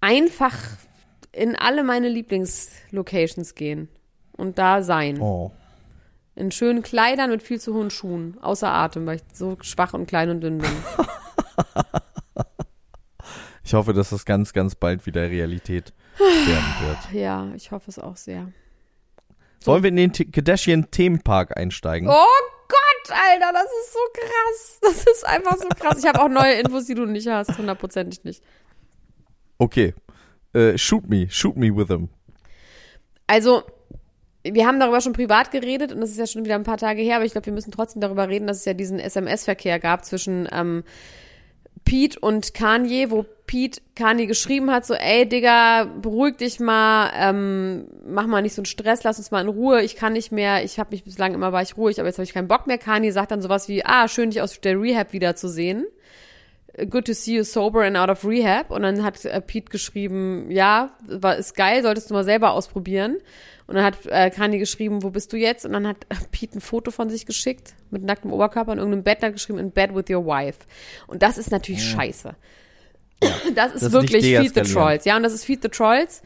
[0.00, 0.56] einfach
[1.32, 3.88] in alle meine Lieblingslocations gehen
[4.32, 5.20] und da sein.
[5.20, 5.52] oh.
[6.36, 10.06] In schönen Kleidern mit viel zu hohen Schuhen, außer Atem, weil ich so schwach und
[10.06, 10.70] klein und dünn bin.
[13.64, 17.12] Ich hoffe, dass das ganz, ganz bald wieder Realität werden wird.
[17.12, 18.52] Ja, ich hoffe es auch sehr.
[19.64, 22.08] Wollen wir in den Kardashian-Themenpark einsteigen?
[22.08, 24.78] Oh Gott, Alter, das ist so krass.
[24.82, 25.98] Das ist einfach so krass.
[25.98, 28.42] Ich habe auch neue Infos, die du nicht hast, hundertprozentig nicht.
[29.58, 29.94] Okay.
[30.52, 32.08] Äh, shoot me, shoot me with them.
[33.26, 33.62] Also,
[34.42, 37.02] wir haben darüber schon privat geredet und das ist ja schon wieder ein paar Tage
[37.02, 40.04] her, aber ich glaube, wir müssen trotzdem darüber reden, dass es ja diesen SMS-Verkehr gab
[40.04, 40.84] zwischen ähm,
[41.84, 47.86] Pete und Kanye, wo Pete Kanye geschrieben hat, so, ey, Digga, beruhig dich mal, ähm,
[48.06, 50.64] mach mal nicht so einen Stress, lass uns mal in Ruhe, ich kann nicht mehr,
[50.64, 52.78] ich habe mich bislang immer war ich ruhig, aber jetzt habe ich keinen Bock mehr.
[52.78, 55.86] Kanye sagt dann sowas wie, ah, schön dich aus der Rehab wiederzusehen.
[56.76, 58.70] Good to see you sober and out of rehab.
[58.70, 63.18] Und dann hat äh, Pete geschrieben, ja, war, ist geil, solltest du mal selber ausprobieren.
[63.66, 65.64] Und dann hat äh, Kanye geschrieben, wo bist du jetzt?
[65.64, 69.04] Und dann hat äh, Pete ein Foto von sich geschickt mit nacktem Oberkörper in irgendeinem
[69.04, 70.58] Bett, und hat geschrieben, in bed with your wife.
[71.06, 72.34] Und das ist natürlich scheiße.
[73.54, 74.60] Das ist Das wirklich Feed the.
[74.62, 75.04] Trolls.
[75.04, 76.22] Ja, und das ist Feed the Trolls.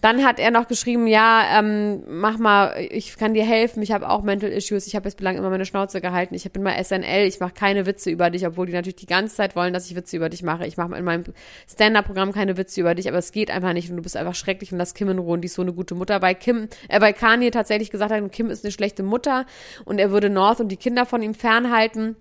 [0.00, 4.08] Dann hat er noch geschrieben, ja, ähm, mach mal, ich kann dir helfen, ich habe
[4.08, 7.26] auch Mental Issues, ich habe jetzt bislang immer meine Schnauze gehalten, ich bin mal SNL,
[7.26, 9.96] ich mache keine Witze über dich, obwohl die natürlich die ganze Zeit wollen, dass ich
[9.96, 10.66] Witze über dich mache.
[10.66, 11.24] Ich mache in meinem
[11.68, 14.70] Stand-Up-Programm keine Witze über dich, aber es geht einfach nicht und du bist einfach schrecklich
[14.70, 16.22] und lass Kim in Ruhe und die ist so eine gute Mutter.
[16.22, 19.46] Weil Kim, äh, weil Kanye tatsächlich gesagt hat, Kim ist eine schlechte Mutter
[19.84, 22.14] und er würde North und die Kinder von ihm fernhalten.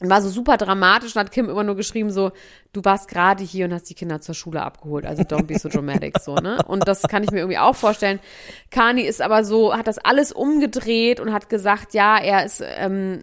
[0.00, 2.32] Und war so super dramatisch und hat Kim immer nur geschrieben so,
[2.72, 5.68] du warst gerade hier und hast die Kinder zur Schule abgeholt, also don't be so
[5.68, 6.58] dramatic, so, ne?
[6.66, 8.18] Und das kann ich mir irgendwie auch vorstellen.
[8.72, 13.22] Kani ist aber so, hat das alles umgedreht und hat gesagt, ja, er ist, ähm,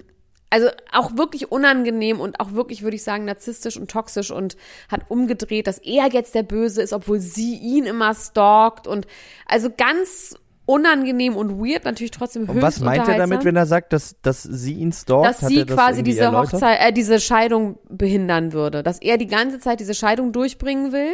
[0.50, 4.58] also auch wirklich unangenehm und auch wirklich, würde ich sagen, narzisstisch und toxisch und
[4.90, 9.08] hat umgedreht, dass er jetzt der Böse ist, obwohl sie ihn immer stalkt und
[9.46, 10.36] also ganz
[10.66, 14.16] unangenehm und weird, natürlich trotzdem höchst Und was meint er damit, wenn er sagt, dass,
[14.22, 15.42] dass sie ihn stalkt?
[15.42, 16.54] dass sie das quasi diese erläutert?
[16.54, 21.14] Hochzeit, äh, diese Scheidung behindern würde, dass er die ganze Zeit diese Scheidung durchbringen will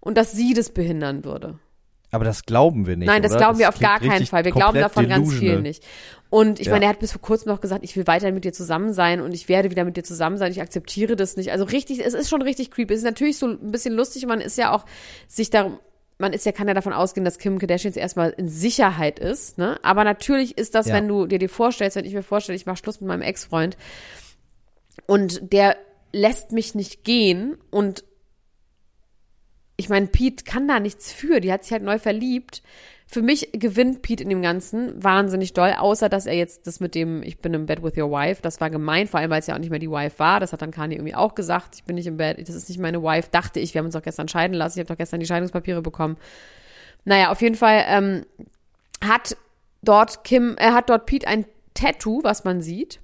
[0.00, 1.58] und dass sie das behindern würde.
[2.10, 3.06] Aber das glauben wir nicht.
[3.06, 3.40] Nein, das oder?
[3.40, 4.46] glauben wir auf gar keinen Fall.
[4.46, 5.62] Wir glauben davon ganz viel delusional.
[5.62, 5.84] nicht.
[6.30, 6.72] Und ich Ja.
[6.72, 9.20] meine, er hat bis vor kurzem noch gesagt, ich will weiter mit dir zusammen sein
[9.20, 10.50] und ich werde wieder mit dir zusammen sein.
[10.50, 11.52] Ich akzeptiere das nicht.
[11.52, 12.94] Also richtig, es ist schon richtig creepy.
[12.94, 14.24] Es ist natürlich so ein bisschen lustig.
[14.26, 14.86] Man ist ja auch
[15.26, 15.80] sich darum,
[16.18, 19.56] man ist ja, kann ja davon ausgehen, dass Kim Kardashian jetzt erstmal in Sicherheit ist,
[19.56, 19.78] ne?
[19.84, 20.94] Aber natürlich ist das, Ja.
[20.94, 23.76] wenn du dir dir vorstellst, wenn ich mir vorstelle, ich mache Schluss mit meinem Ex-Freund
[25.06, 25.76] und der
[26.12, 28.04] lässt mich nicht gehen und
[29.76, 32.62] ich meine, Pete kann da nichts für, die hat sich halt neu verliebt.
[33.10, 36.94] Für mich gewinnt Pete in dem Ganzen wahnsinnig doll, außer dass er jetzt das mit
[36.94, 39.46] dem, ich bin im Bed with your wife, das war gemein, vor allem weil es
[39.46, 40.40] ja auch nicht mehr die Wife war.
[40.40, 42.78] Das hat dann Kanye irgendwie auch gesagt, ich bin nicht im Bett, das ist nicht
[42.78, 43.72] meine Wife, dachte ich.
[43.72, 46.18] Wir haben uns doch gestern scheiden lassen, ich habe doch gestern die Scheidungspapiere bekommen.
[47.06, 48.26] Naja, auf jeden Fall ähm,
[49.02, 49.38] hat
[49.80, 53.00] dort Kim, er hat dort Pete ein Tattoo, was man sieht.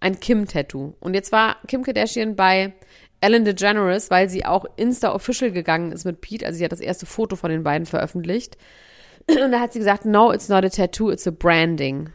[0.00, 0.94] Ein Kim-Tattoo.
[0.98, 2.72] Und jetzt war Kim Kardashian bei
[3.20, 6.46] Ellen DeGeneres, weil sie auch Insta-Official gegangen ist mit Pete.
[6.46, 8.56] Also sie hat das erste Foto von den beiden veröffentlicht.
[9.28, 12.10] Und da hat sie gesagt, no, it's not a tattoo, it's a branding.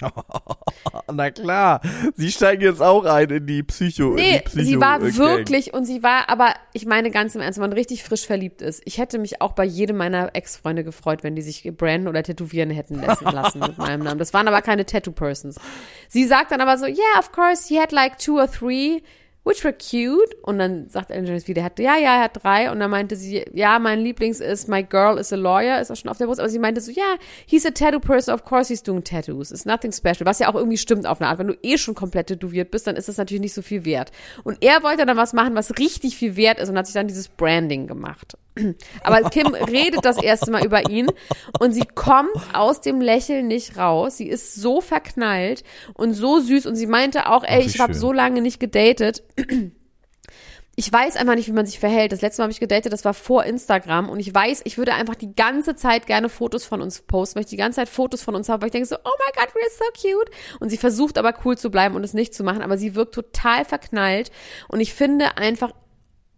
[1.12, 1.80] Na klar,
[2.14, 4.14] sie steigen jetzt auch ein in die Psycho.
[4.14, 5.16] Nee, die Psycho sie war Gang.
[5.16, 8.62] wirklich und sie war, aber ich meine ganz im Ernst, wenn man richtig frisch verliebt
[8.62, 8.82] ist.
[8.84, 12.70] Ich hätte mich auch bei jedem meiner Ex-Freunde gefreut, wenn die sich branden oder tätowieren
[12.70, 14.18] hätten lassen, lassen mit meinem Namen.
[14.18, 15.58] Das waren aber keine Tattoo-Persons.
[16.08, 19.02] Sie sagt dann aber so, yeah, of course, he had like two or three,
[19.46, 20.34] which were cute.
[20.42, 22.70] Und dann sagt DeGeneres wieder, er hat, ja, ja, er hat drei.
[22.70, 25.96] Und dann meinte sie, ja, mein Lieblings ist My Girl is a Lawyer, ist auch
[25.96, 26.40] schon auf der Brust.
[26.40, 27.16] Aber sie meinte so, ja,
[27.46, 29.52] he's a tattoo person, of course he's doing tattoos.
[29.52, 30.26] It's nothing special.
[30.26, 31.38] Was ja auch irgendwie stimmt auf eine Art.
[31.38, 34.10] Wenn du eh schon komplett tätowiert bist, dann ist das natürlich nicht so viel wert.
[34.42, 37.06] Und er wollte dann was machen, was richtig viel wert ist und hat sich dann
[37.06, 38.36] dieses Branding gemacht.
[39.02, 41.10] Aber Kim redet das erste Mal über ihn
[41.60, 44.16] und sie kommt aus dem Lächeln nicht raus.
[44.16, 45.62] Sie ist so verknallt
[45.94, 49.22] und so süß und sie meinte auch, ey, ich habe so lange nicht gedatet.
[50.78, 52.12] ich weiß einfach nicht, wie man sich verhält.
[52.12, 54.94] Das letzte Mal habe ich gedatet, das war vor Instagram und ich weiß, ich würde
[54.94, 58.22] einfach die ganze Zeit gerne Fotos von uns posten, weil ich die ganze Zeit Fotos
[58.22, 60.30] von uns habe, weil ich denke so, oh my God, we're so cute.
[60.60, 63.14] Und sie versucht aber cool zu bleiben und es nicht zu machen, aber sie wirkt
[63.14, 64.30] total verknallt
[64.68, 65.72] und ich finde einfach,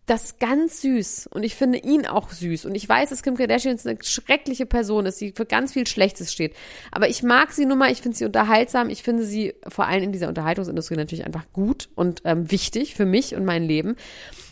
[0.08, 1.28] das ganz süß.
[1.28, 2.64] Und ich finde ihn auch süß.
[2.64, 6.32] Und ich weiß, dass Kim Kardashian eine schreckliche Person ist, die für ganz viel Schlechtes
[6.32, 6.54] steht,
[6.90, 10.04] aber ich mag sie nun mal, ich finde sie unterhaltsam, ich finde sie vor allem
[10.04, 13.96] in dieser Unterhaltungsindustrie natürlich einfach gut und ähm, wichtig für mich und mein Leben.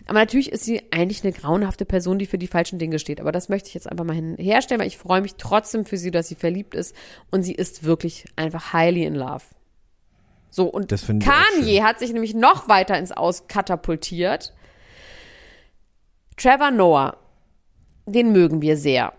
[0.06, 3.20] Aber natürlich ist sie eigentlich eine grauenhafte Person, die für die falschen Dinge steht.
[3.20, 6.12] Aber das möchte ich jetzt einfach mal herstellen, weil ich freue mich trotzdem für sie,
[6.12, 6.94] dass sie verliebt ist.
[7.30, 9.42] Und sie ist wirklich einfach highly in love.
[10.48, 14.54] So, und Kanye hat sich nämlich noch weiter ins Aus katapultiert
[16.36, 17.16] Trevor Noah,
[18.06, 19.12] den mögen wir sehr.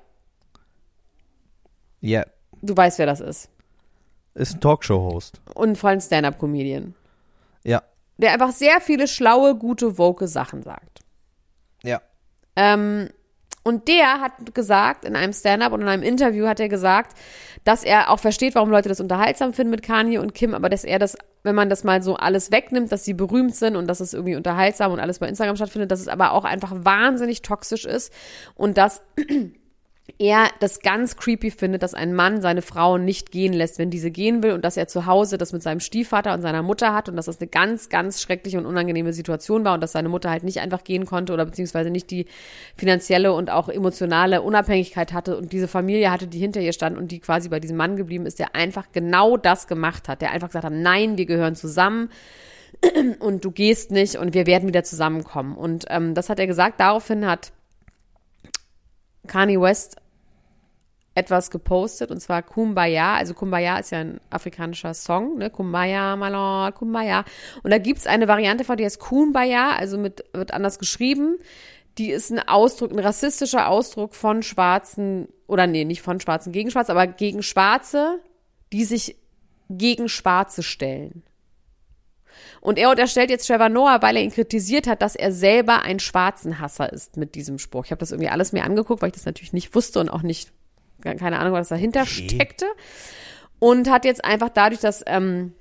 [2.00, 2.26] Ja.
[2.62, 3.50] Du weißt, wer das ist.
[4.36, 5.42] Ist ein Talkshow-Host.
[5.56, 6.94] Und vor allem Stand-Up-Comedian.
[7.64, 7.82] Ja.
[8.18, 11.00] Der einfach sehr viele schlaue, gute, woke Sachen sagt.
[11.84, 12.02] Ja.
[12.56, 13.10] Ähm,
[13.68, 17.18] und der hat gesagt, in einem Stand-up und in einem Interview hat er gesagt,
[17.66, 20.86] dass er auch versteht, warum Leute das unterhaltsam finden mit Kanye und Kim, aber dass
[20.86, 24.00] er das, wenn man das mal so alles wegnimmt, dass sie berühmt sind und dass
[24.00, 27.84] es irgendwie unterhaltsam und alles bei Instagram stattfindet, dass es aber auch einfach wahnsinnig toxisch
[27.84, 28.14] ist
[28.56, 29.02] und dass
[30.20, 34.10] er das ganz creepy findet, dass ein Mann seine Frau nicht gehen lässt, wenn diese
[34.10, 37.10] gehen will und dass er zu Hause das mit seinem Stiefvater und seiner Mutter hat
[37.10, 40.32] und dass das eine ganz, ganz schreckliche und unangenehme Situation war und dass seine Mutter
[40.32, 42.26] halt nicht einfach gehen konnte oder beziehungsweise nicht die
[42.76, 47.12] finanzielle und auch emotionale Unabhängigkeit hatte und diese Familie hatte, die hinter ihr stand und
[47.12, 50.48] die quasi bei diesem Mann geblieben ist, der einfach genau das gemacht hat, der einfach
[50.48, 52.10] gesagt hat, nein, wir gehören zusammen
[53.20, 55.56] und du gehst nicht und wir werden wieder zusammenkommen.
[55.56, 56.80] Und ähm, das hat er gesagt.
[56.80, 57.52] Daraufhin hat
[59.28, 59.98] Kanye West
[61.18, 63.16] etwas gepostet und zwar Kumbaya.
[63.16, 65.50] Also Kumbaya ist ja ein afrikanischer Song, ne?
[65.50, 67.26] Kumbaya, Malon, Kumbaya.
[67.64, 71.38] Und da gibt's eine Variante von, die heißt Kumbaya, also mit, wird anders geschrieben.
[71.98, 76.70] Die ist ein Ausdruck, ein rassistischer Ausdruck von Schwarzen, oder nee, nicht von Schwarzen gegen
[76.70, 78.20] Schwarze, aber gegen Schwarze,
[78.72, 79.18] die sich
[79.70, 81.24] gegen Schwarze stellen.
[82.62, 86.00] Und er unterstellt jetzt Trevor Noah, weil er ihn kritisiert hat, dass er selber ein
[86.00, 87.86] Schwarzenhasser ist mit diesem Spruch.
[87.86, 90.22] Ich habe das irgendwie alles mir angeguckt, weil ich das natürlich nicht wusste und auch
[90.22, 90.52] nicht,
[91.02, 92.30] keine Ahnung, was dahinter okay.
[92.30, 92.66] steckte.
[93.60, 95.54] Und hat jetzt einfach dadurch, dass ähm,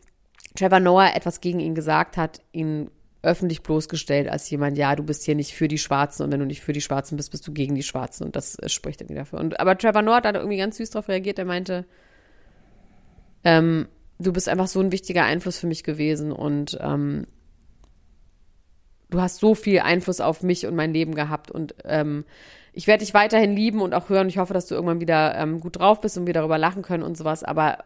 [0.54, 2.90] Trevor Noah etwas gegen ihn gesagt hat, ihn
[3.22, 6.46] öffentlich bloßgestellt als jemand, ja, du bist hier nicht für die Schwarzen und wenn du
[6.46, 9.18] nicht für die Schwarzen bist, bist du gegen die Schwarzen und das äh, spricht irgendwie
[9.18, 9.40] dafür.
[9.40, 11.86] Und, aber Trevor Noah hat da irgendwie ganz süß drauf reagiert, er meinte,
[13.44, 13.88] ähm,
[14.18, 17.26] du bist einfach so ein wichtiger Einfluss für mich gewesen und ähm,
[19.10, 22.24] du hast so viel Einfluss auf mich und mein Leben gehabt und ähm,
[22.72, 24.28] ich werde dich weiterhin lieben und auch hören.
[24.28, 27.02] Ich hoffe, dass du irgendwann wieder ähm, gut drauf bist und wir darüber lachen können
[27.02, 27.42] und sowas.
[27.42, 27.78] Aber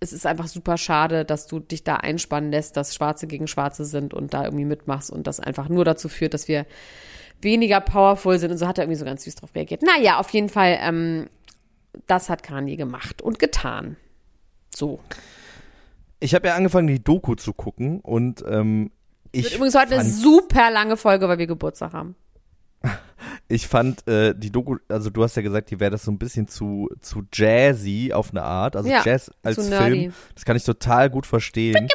[0.00, 3.84] es ist einfach super schade, dass du dich da einspannen lässt, dass Schwarze gegen Schwarze
[3.84, 6.66] sind und da irgendwie mitmachst und das einfach nur dazu führt, dass wir
[7.40, 8.50] weniger powerful sind.
[8.50, 9.82] Und so hat er irgendwie so ganz süß drauf reagiert.
[9.82, 11.28] Naja, auf jeden Fall, ähm,
[12.08, 13.96] das hat Kanye gemacht und getan.
[14.74, 14.98] So.
[16.20, 18.90] Ich habe ja angefangen, die Doku zu gucken und ähm,
[19.32, 19.44] ich.
[19.44, 22.14] Wird übrigens heute eine super lange Folge, weil wir Geburtstag haben.
[23.48, 26.18] ich fand äh, die Doku, also du hast ja gesagt, die wäre das so ein
[26.18, 28.76] bisschen zu, zu jazzy auf eine Art.
[28.76, 30.12] Also ja, Jazz als Film.
[30.34, 31.88] Das kann ich total gut verstehen.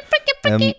[0.44, 0.74] Ähm,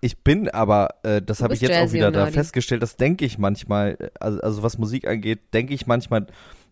[0.00, 3.38] ich bin aber, äh, das habe ich jetzt auch wieder da festgestellt, das denke ich
[3.38, 6.26] manchmal, äh, also, also was Musik angeht, denke ich manchmal,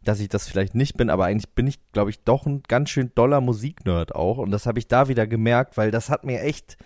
[0.06, 2.90] dass ich das vielleicht nicht bin, aber eigentlich bin ich, glaube ich, doch ein ganz
[2.90, 4.38] schön doller Musiknerd auch.
[4.38, 6.76] Und das habe ich da wieder gemerkt, weil das hat mir echt,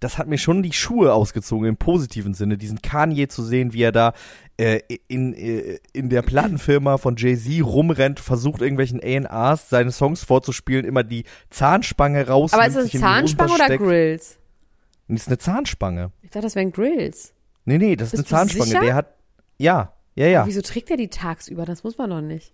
[0.00, 3.82] das hat mir schon die Schuhe ausgezogen im positiven Sinne, diesen Kanye zu sehen, wie
[3.82, 4.12] er da
[4.56, 10.84] äh, in, äh, in der Plattenfirma von Jay-Z rumrennt, versucht irgendwelchen A&Rs seine Songs vorzuspielen,
[10.84, 12.52] immer die Zahnspange raus.
[12.52, 14.38] Aber ist das Zahnspange oder Grills?
[15.08, 16.10] Das ist eine Zahnspange.
[16.22, 17.32] Ich dachte, das wären Grills.
[17.64, 18.84] Nee, nee, das Bist ist eine Zahnspange.
[18.84, 19.14] Der hat,
[19.58, 20.40] ja, ja, ja.
[20.40, 21.64] Aber wieso trägt er die tagsüber?
[21.66, 22.52] Das muss man doch nicht.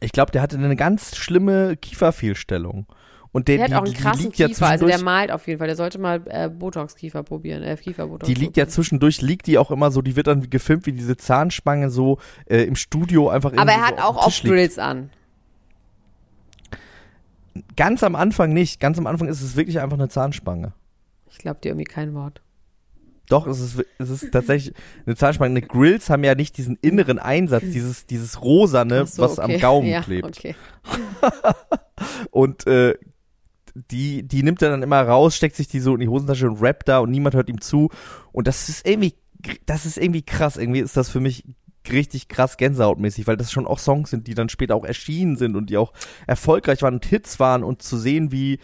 [0.00, 2.86] Ich glaube, der hatte eine ganz schlimme Kieferfehlstellung.
[3.30, 5.58] Und der, der hat die, auch einen krassen Kiefer, ja also der malt auf jeden
[5.58, 5.66] Fall.
[5.66, 8.26] Der sollte mal äh, Botox-Kiefer probieren, äh, Kiefer-Botox.
[8.26, 11.16] Die liegt ja zwischendurch, liegt die auch immer so, die wird dann gefilmt, wie diese
[11.16, 15.10] Zahnspange so äh, im Studio einfach Aber er hat so auch oft Grills an.
[17.76, 18.80] Ganz am Anfang nicht.
[18.80, 20.72] Ganz am Anfang ist es wirklich einfach eine Zahnspange.
[21.30, 22.40] Ich glaube dir irgendwie kein Wort.
[23.28, 24.74] Doch, es ist, es ist tatsächlich
[25.06, 25.60] eine Zahnspange.
[25.62, 29.54] Grills haben ja nicht diesen inneren Einsatz, dieses, dieses Rosane, so, was okay.
[29.54, 30.26] am Gaumen ja, klebt.
[30.26, 30.54] Okay.
[32.30, 32.94] und äh,
[33.90, 36.60] die, die nimmt er dann immer raus, steckt sich die so in die Hosentasche und
[36.60, 37.90] rappt da und niemand hört ihm zu.
[38.32, 39.14] Und das ist irgendwie,
[39.66, 40.56] das ist irgendwie krass.
[40.56, 41.44] Irgendwie ist das für mich
[41.90, 45.56] richtig krass Gänsehautmäßig, weil das schon auch Songs sind, die dann später auch erschienen sind
[45.56, 45.92] und die auch
[46.26, 48.58] erfolgreich waren und Hits waren und zu sehen, wie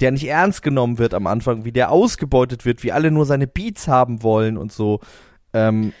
[0.00, 3.46] der nicht ernst genommen wird am Anfang, wie der ausgebeutet wird, wie alle nur seine
[3.46, 5.00] Beats haben wollen und so.
[5.52, 5.92] Ähm,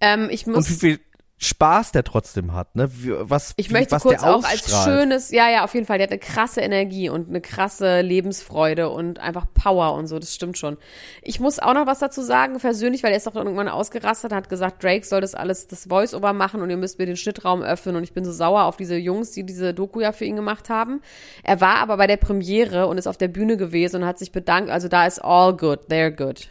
[0.00, 0.56] Ähm, ich muss.
[0.56, 1.00] und wie viel
[1.42, 2.90] Spaß der trotzdem hat, ne?
[3.22, 6.06] Was, Ich möchte was kurz der auch als schönes, ja, ja, auf jeden Fall, der
[6.06, 10.58] hat eine krasse Energie und eine krasse Lebensfreude und einfach Power und so, das stimmt
[10.58, 10.76] schon.
[11.22, 14.36] Ich muss auch noch was dazu sagen, persönlich, weil er ist doch irgendwann ausgerastet und
[14.36, 17.62] hat gesagt, Drake soll das alles, das Voice-Over machen und ihr müsst mir den Schnittraum
[17.62, 20.36] öffnen und ich bin so sauer auf diese Jungs, die diese Doku ja für ihn
[20.36, 21.00] gemacht haben.
[21.42, 24.30] Er war aber bei der Premiere und ist auf der Bühne gewesen und hat sich
[24.30, 26.48] bedankt, also da ist all good, they're good.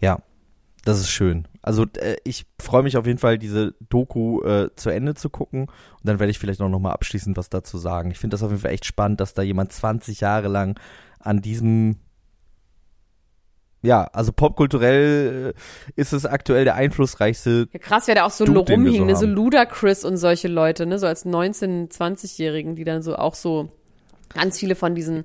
[0.00, 0.20] Ja,
[0.84, 1.48] das ist schön.
[1.66, 5.62] Also äh, ich freue mich auf jeden Fall, diese Doku äh, zu Ende zu gucken
[5.62, 8.12] und dann werde ich vielleicht auch noch mal abschließend was dazu sagen.
[8.12, 10.78] Ich finde das auf jeden Fall echt spannend, dass da jemand 20 Jahre lang
[11.18, 11.96] an diesem
[13.82, 17.68] ja, also popkulturell äh, ist es aktuell der einflussreichste.
[17.72, 19.16] Ja, krass, wer da auch so Dude, wir so rumhing, ne?
[19.16, 19.26] so.
[19.26, 23.70] Ludacris und solche Leute, ne, so als 19-, 20-Jährigen, die dann so auch so
[24.34, 25.24] ganz viele von diesen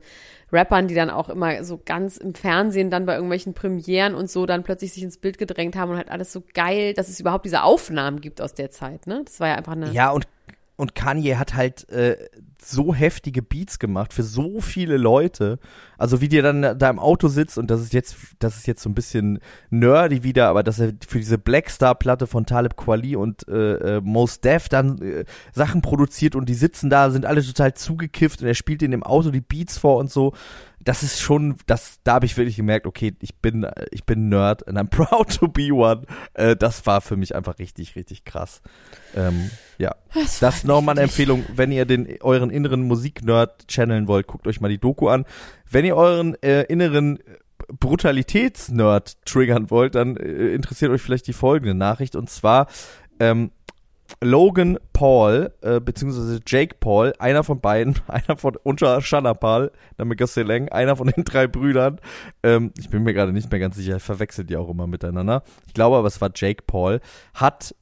[0.51, 4.45] Rappern, die dann auch immer so ganz im Fernsehen dann bei irgendwelchen Premieren und so
[4.45, 7.45] dann plötzlich sich ins Bild gedrängt haben und halt alles so geil, dass es überhaupt
[7.45, 9.21] diese Aufnahmen gibt aus der Zeit, ne?
[9.25, 9.91] Das war ja einfach eine.
[9.91, 10.27] Ja, und,
[10.75, 12.17] und Kanye hat halt äh,
[12.63, 15.59] so heftige Beats gemacht für so viele Leute.
[15.97, 18.83] Also wie der dann da im Auto sitzt und das ist jetzt, das ist jetzt
[18.83, 19.39] so ein bisschen
[19.69, 24.41] nerdy wieder, aber dass er für diese Blackstar-Platte von Talib Kweli und äh, äh, Mos
[24.41, 28.55] Def dann äh, Sachen produziert und die sitzen da, sind alle total zugekifft und er
[28.55, 30.33] spielt in dem Auto die Beats vor und so.
[30.83, 34.67] Das ist schon, das, da habe ich wirklich gemerkt, okay, ich bin, ich bin Nerd
[34.67, 36.03] and I'm proud to be one.
[36.33, 38.61] Äh, das war für mich einfach richtig, richtig krass.
[39.15, 39.95] Ähm, ja.
[40.13, 41.03] Das, Das nochmal eine.
[41.03, 45.25] Empfehlung, wenn ihr den euren inneren Musiknerd channeln wollt, guckt euch mal die Doku an.
[45.69, 47.19] Wenn ihr euren äh, inneren
[47.67, 52.67] Brutalitätsnerd triggern wollt, dann äh, interessiert euch vielleicht die folgende Nachricht und zwar
[53.19, 53.51] ähm,
[54.23, 60.69] Logan Paul, äh, beziehungsweise Jake Paul, einer von beiden, einer von unter Shanapal, Namika Seleng,
[60.69, 61.99] einer von den drei Brüdern.
[62.43, 65.43] Ähm, ich bin mir gerade nicht mehr ganz sicher, ich verwechsel die auch immer miteinander.
[65.67, 66.99] Ich glaube aber, es war Jake Paul,
[67.33, 67.75] hat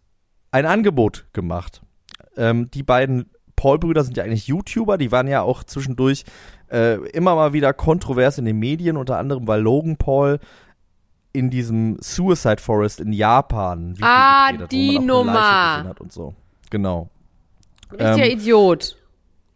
[0.51, 1.81] ein Angebot gemacht.
[2.37, 6.23] Ähm, die beiden Paul-Brüder sind ja eigentlich YouTuber, die waren ja auch zwischendurch
[6.71, 10.39] äh, immer mal wieder kontrovers in den Medien, unter anderem weil Logan Paul
[11.31, 15.95] in diesem Suicide Forest in Japan Video Ah, gedreht die Nummer.
[15.99, 16.33] und so.
[16.69, 17.09] Genau.
[17.91, 18.95] Richtiger ähm, Idiot.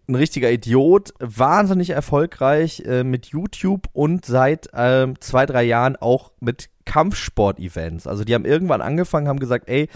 [0.07, 6.31] Ein richtiger Idiot, wahnsinnig erfolgreich äh, mit YouTube und seit ähm, zwei, drei Jahren auch
[6.41, 8.05] mit Kampfsport-Events.
[8.07, 9.87] Also die haben irgendwann angefangen, haben gesagt, ey,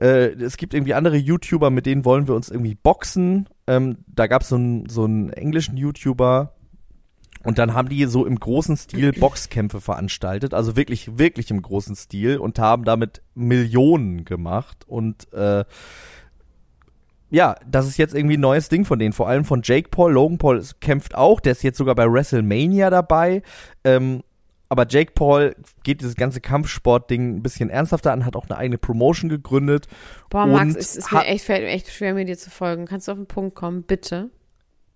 [0.00, 3.48] äh, es gibt irgendwie andere YouTuber, mit denen wollen wir uns irgendwie boxen.
[3.66, 6.54] Ähm, da gab so es so einen englischen YouTuber
[7.44, 11.96] und dann haben die so im großen Stil Boxkämpfe veranstaltet, also wirklich, wirklich im großen
[11.96, 15.64] Stil und haben damit Millionen gemacht und äh,
[17.30, 20.12] ja, das ist jetzt irgendwie ein neues Ding von denen, vor allem von Jake Paul.
[20.12, 23.42] Logan Paul kämpft auch, der ist jetzt sogar bei WrestleMania dabei.
[23.84, 24.22] Ähm,
[24.68, 28.78] aber Jake Paul geht dieses ganze Kampfsport-Ding ein bisschen ernsthafter an, hat auch eine eigene
[28.78, 29.88] Promotion gegründet.
[30.28, 32.86] Boah, Max, es ist mir echt, fällt mir echt schwer, mir dir zu folgen.
[32.86, 34.30] Kannst du auf den Punkt kommen, bitte?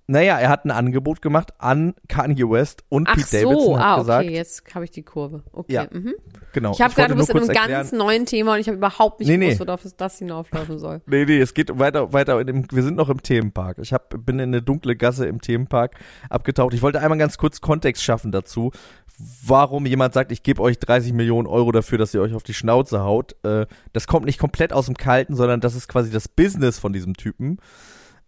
[0.06, 3.84] Naja, er hat ein Angebot gemacht an Kanye West und Ach Pete so, Davidson hat
[3.84, 5.42] ah, okay, gesagt, jetzt habe ich die Kurve.
[5.50, 5.72] Okay.
[5.72, 6.12] Ja, mhm.
[6.52, 6.72] genau.
[6.72, 9.20] Ich habe gedacht, du bist in einem erklären- ganz neuen Thema und ich habe überhaupt
[9.20, 11.00] nicht Nee, gewusst, worauf es das hinauflaufen soll.
[11.06, 13.78] Nee, nee, es geht weiter, weiter in dem, wir sind noch im Themenpark.
[13.78, 15.94] Ich hab, bin in eine dunkle Gasse im Themenpark
[16.28, 16.74] abgetaucht.
[16.74, 18.72] Ich wollte einmal ganz kurz Kontext schaffen dazu,
[19.46, 22.54] warum jemand sagt, ich gebe euch 30 Millionen Euro dafür, dass ihr euch auf die
[22.54, 23.36] Schnauze haut.
[23.42, 26.92] Äh, das kommt nicht komplett aus dem Kalten, sondern das ist quasi das Business von
[26.92, 27.58] diesem Typen.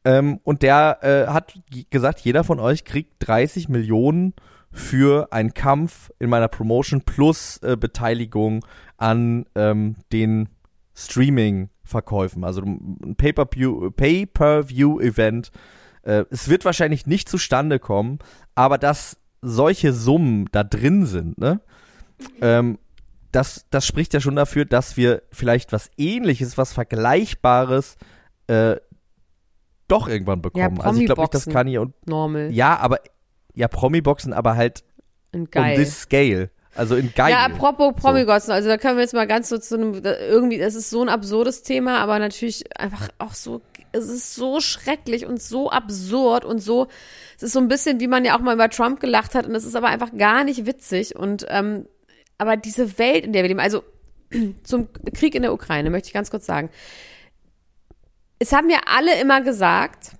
[0.06, 1.54] Ähm, und der äh, hat
[1.90, 4.34] gesagt, jeder von euch kriegt 30 Millionen
[4.70, 8.64] für einen Kampf in meiner Promotion plus äh, Beteiligung
[8.98, 10.48] an ähm, den
[10.94, 15.50] Streaming-Verkäufen, also ein Pay-per-view- Pay-per-view-Event.
[16.02, 18.20] Äh, es wird wahrscheinlich nicht zustande kommen,
[18.54, 21.60] aber dass solche Summen da drin sind, ne?
[22.40, 22.78] Ähm,
[23.32, 27.96] das, das spricht ja schon dafür, dass wir vielleicht was ähnliches, was Vergleichbares
[28.46, 28.76] äh,
[29.88, 30.80] doch irgendwann bekommen.
[30.80, 31.52] also ich glaube nicht, dass Promi-Boxen.
[31.52, 33.00] Kanye und Normal ja, aber
[33.54, 34.84] ja, Promi-Boxen, aber halt
[35.34, 35.76] on geil.
[35.76, 36.50] this scale.
[36.76, 37.32] Also in geil.
[37.32, 40.74] Ja, apropos Promi-Gotzen, also da können wir jetzt mal ganz so zu einem, irgendwie, das
[40.74, 43.62] ist so ein absurdes Thema, aber natürlich einfach auch so,
[43.92, 46.88] es ist so schrecklich und so absurd und so,
[47.36, 49.54] es ist so ein bisschen, wie man ja auch mal über Trump gelacht hat und
[49.54, 51.86] es ist aber einfach gar nicht witzig und, ähm,
[52.38, 53.82] aber diese Welt, in der wir leben, also
[54.62, 56.68] zum Krieg in der Ukraine möchte ich ganz kurz sagen,
[58.38, 60.12] es haben ja alle immer gesagt,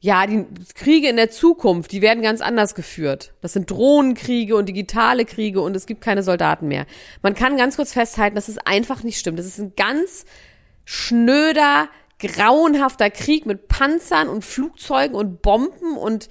[0.00, 0.44] ja, die
[0.74, 3.32] Kriege in der Zukunft, die werden ganz anders geführt.
[3.40, 6.84] Das sind Drohnenkriege und digitale Kriege und es gibt keine Soldaten mehr.
[7.22, 9.38] Man kann ganz kurz festhalten, dass es einfach nicht stimmt.
[9.38, 10.26] Das ist ein ganz
[10.84, 11.88] schnöder,
[12.18, 16.28] grauenhafter Krieg mit Panzern und Flugzeugen und Bomben und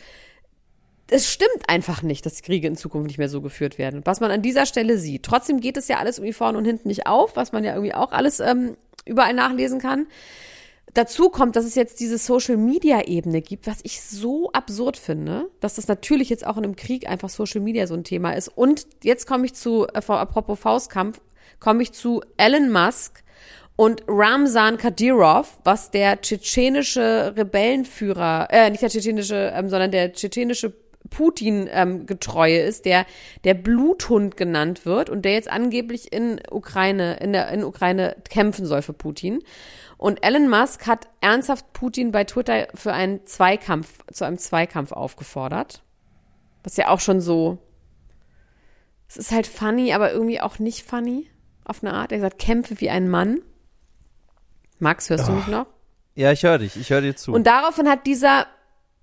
[1.09, 4.01] es stimmt einfach nicht, dass Kriege in Zukunft nicht mehr so geführt werden.
[4.05, 5.23] Was man an dieser Stelle sieht.
[5.23, 7.93] Trotzdem geht es ja alles irgendwie vorne und hinten nicht auf, was man ja irgendwie
[7.93, 10.07] auch alles ähm, überall nachlesen kann.
[10.93, 15.87] Dazu kommt, dass es jetzt diese Social-Media-Ebene gibt, was ich so absurd finde, dass das
[15.87, 18.47] natürlich jetzt auch in einem Krieg einfach Social Media so ein Thema ist.
[18.49, 21.19] Und jetzt komme ich zu, äh, apropos Faustkampf,
[21.59, 23.23] komme ich zu Elon Musk
[23.75, 30.73] und Ramzan Kadyrov, was der tschetschenische Rebellenführer, äh, nicht der tschetschenische, ähm, sondern der tschetschenische
[31.09, 33.05] Putin-Getreue ähm, ist, der
[33.43, 38.65] der Bluthund genannt wird und der jetzt angeblich in Ukraine, in der in Ukraine kämpfen
[38.65, 39.43] soll für Putin.
[40.03, 45.81] Und Elon Musk hat ernsthaft Putin bei Twitter für einen Zweikampf, zu einem Zweikampf aufgefordert.
[46.61, 47.57] Was ja auch schon so,
[49.07, 51.29] es ist halt funny, aber irgendwie auch nicht funny,
[51.63, 52.11] auf eine Art.
[52.11, 53.43] Er gesagt, kämpfe wie ein Mann.
[54.77, 55.27] Max, hörst oh.
[55.27, 55.67] du mich noch?
[56.15, 57.31] Ja, ich höre dich, ich höre dir zu.
[57.31, 58.47] Und daraufhin hat dieser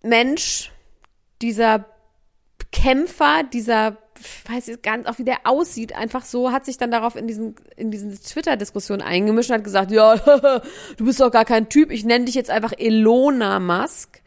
[0.02, 0.70] Mensch,
[1.40, 1.86] dieser
[2.72, 3.96] Kämpfer, dieser,
[4.48, 7.54] weiß jetzt nicht, auch wie der aussieht, einfach so, hat sich dann darauf in diesen,
[7.76, 10.16] in diesen Twitter-Diskussion eingemischt und hat gesagt, ja,
[10.96, 14.20] du bist doch gar kein Typ, ich nenne dich jetzt einfach Elona Musk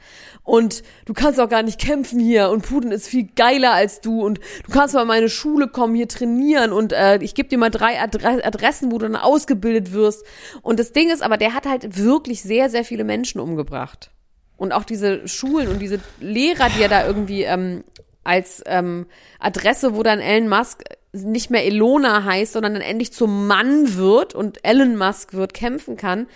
[0.43, 4.21] und du kannst auch gar nicht kämpfen hier und Putin ist viel geiler als du
[4.21, 7.57] und du kannst mal in meine Schule kommen, hier trainieren und äh, ich gebe dir
[7.57, 10.25] mal drei Adre Adressen, wo du dann ausgebildet wirst.
[10.61, 14.11] Und das Ding ist aber, der hat halt wirklich sehr, sehr viele Menschen umgebracht.
[14.57, 17.83] Und auch diese Schulen und diese Lehrer, die er da irgendwie ähm,
[18.23, 19.07] als ähm,
[19.39, 24.33] Adresse, wo dann Elon Musk nicht mehr Elona heißt, sondern dann endlich zum Mann wird
[24.33, 26.27] und Elon Musk wird, kämpfen kann.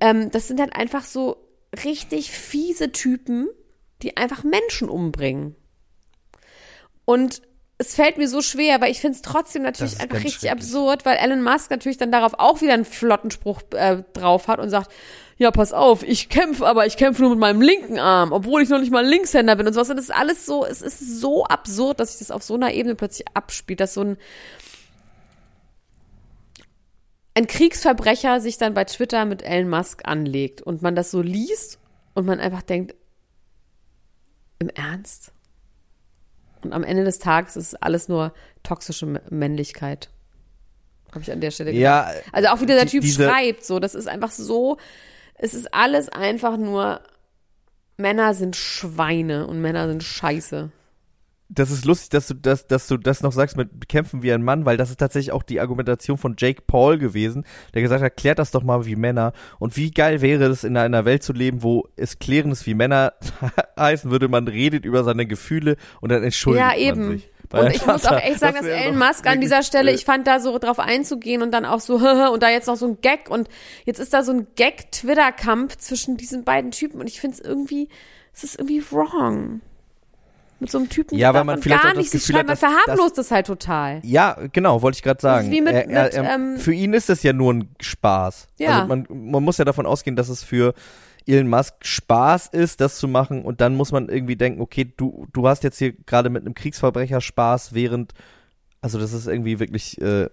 [0.00, 1.36] Ähm, das sind halt einfach so
[1.84, 3.48] richtig fiese Typen,
[4.02, 5.56] die einfach Menschen umbringen.
[7.04, 7.42] Und
[7.76, 11.16] es fällt mir so schwer, weil ich finde es trotzdem natürlich einfach richtig absurd, weil
[11.16, 14.92] Elon Musk natürlich dann darauf auch wieder einen Flottenspruch äh, drauf hat und sagt,
[15.36, 18.68] ja, pass auf, ich kämpfe, aber ich kämpfe nur mit meinem linken Arm, obwohl ich
[18.68, 19.90] noch nicht mal Linkshänder bin und sowas.
[19.90, 22.72] Und das ist alles so, es ist so absurd, dass sich das auf so einer
[22.72, 24.16] Ebene plötzlich abspielt, dass so ein,
[27.34, 31.78] ein Kriegsverbrecher sich dann bei Twitter mit Elon Musk anlegt und man das so liest
[32.14, 32.94] und man einfach denkt,
[34.60, 35.32] im Ernst?
[36.62, 38.32] Und am Ende des Tages ist alles nur
[38.62, 40.10] toxische Männlichkeit.
[41.10, 41.82] Habe ich an der Stelle gedacht.
[41.82, 44.78] Ja, also auch wie der Typ schreibt, so, das ist einfach so,
[45.34, 47.00] es ist alles einfach nur,
[47.96, 50.70] Männer sind Schweine und Männer sind Scheiße
[51.48, 54.42] das ist lustig, dass du das, dass du das noch sagst mit kämpfen wie ein
[54.42, 58.16] Mann, weil das ist tatsächlich auch die Argumentation von Jake Paul gewesen, der gesagt hat,
[58.16, 59.32] klärt das doch mal wie Männer.
[59.58, 63.12] Und wie geil wäre es, in einer Welt zu leben, wo es klärendes wie Männer
[63.78, 67.00] heißen würde, man redet über seine Gefühle und dann entschuldigt ja, eben.
[67.00, 67.30] man sich.
[67.52, 70.40] Und ich muss auch echt sagen, dass Elon Musk an dieser Stelle, ich fand da
[70.40, 71.96] so drauf einzugehen und dann auch so,
[72.32, 73.48] und da jetzt noch so ein Gag und
[73.84, 77.88] jetzt ist da so ein Gag-Twitter-Kampf zwischen diesen beiden Typen und ich finde es irgendwie,
[78.32, 79.60] es ist irgendwie wrong
[80.60, 83.30] mit so einem Typen ja, weil man vielleicht gar nicht sich schreiben, man verharmlost das
[83.30, 84.00] halt total.
[84.02, 85.48] Ja, genau, wollte ich gerade sagen.
[85.48, 88.48] Mit, er, er, mit, ähm, für ihn ist das ja nur ein Spaß.
[88.58, 88.76] Ja.
[88.76, 90.74] Also man, man muss ja davon ausgehen, dass es für
[91.26, 95.26] Elon Musk Spaß ist, das zu machen und dann muss man irgendwie denken, okay, du,
[95.32, 98.12] du hast jetzt hier gerade mit einem Kriegsverbrecher Spaß, während,
[98.80, 100.28] also das ist irgendwie wirklich, äh,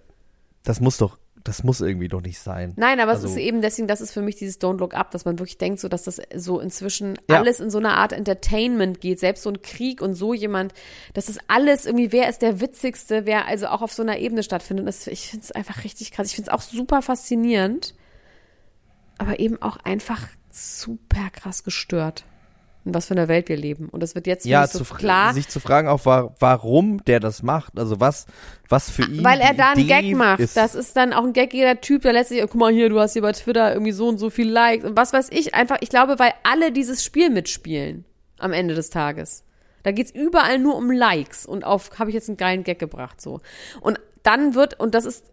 [0.62, 2.72] das muss doch das muss irgendwie doch nicht sein.
[2.76, 5.10] Nein, aber also, es ist eben deswegen, das ist für mich dieses Don't Look Up,
[5.10, 7.38] dass man wirklich denkt, so dass das so inzwischen ja.
[7.38, 10.72] alles in so einer Art Entertainment geht, selbst so ein Krieg und so jemand,
[11.14, 14.42] dass das alles irgendwie, wer ist der witzigste, wer also auch auf so einer Ebene
[14.42, 14.86] stattfindet.
[14.86, 16.28] Das, ich finde es einfach richtig krass.
[16.28, 17.94] Ich finde es auch super faszinierend,
[19.18, 22.24] aber eben auch einfach super krass gestört
[22.84, 23.88] in was für einer Welt wir leben.
[23.88, 25.32] Und das wird jetzt ja, so zu, klar.
[25.34, 27.78] Sich zu fragen auch, warum der das macht.
[27.78, 28.26] Also was,
[28.68, 29.22] was für ihn.
[29.22, 30.40] Weil er da einen Idee Gag macht.
[30.40, 30.56] Ist.
[30.56, 32.98] Das ist dann auch ein Gag, jeder Typ, der lässt sich, guck mal hier, du
[32.98, 35.54] hast hier bei Twitter irgendwie so und so viel Likes und was weiß ich.
[35.54, 38.04] Einfach, ich glaube, weil alle dieses Spiel mitspielen
[38.38, 39.44] am Ende des Tages.
[39.84, 43.20] Da geht's überall nur um Likes und auf, habe ich jetzt einen geilen Gag gebracht,
[43.20, 43.40] so.
[43.80, 45.26] Und dann wird, und das ist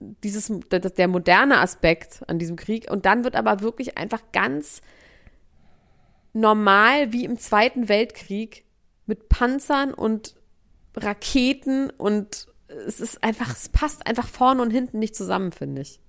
[0.00, 4.82] dieses, der moderne Aspekt an diesem Krieg, und dann wird aber wirklich einfach ganz
[6.34, 8.64] normal wie im Zweiten Weltkrieg
[9.06, 10.34] mit Panzern und
[10.96, 16.00] Raketen und es ist einfach, es passt einfach vorne und hinten nicht zusammen, finde ich.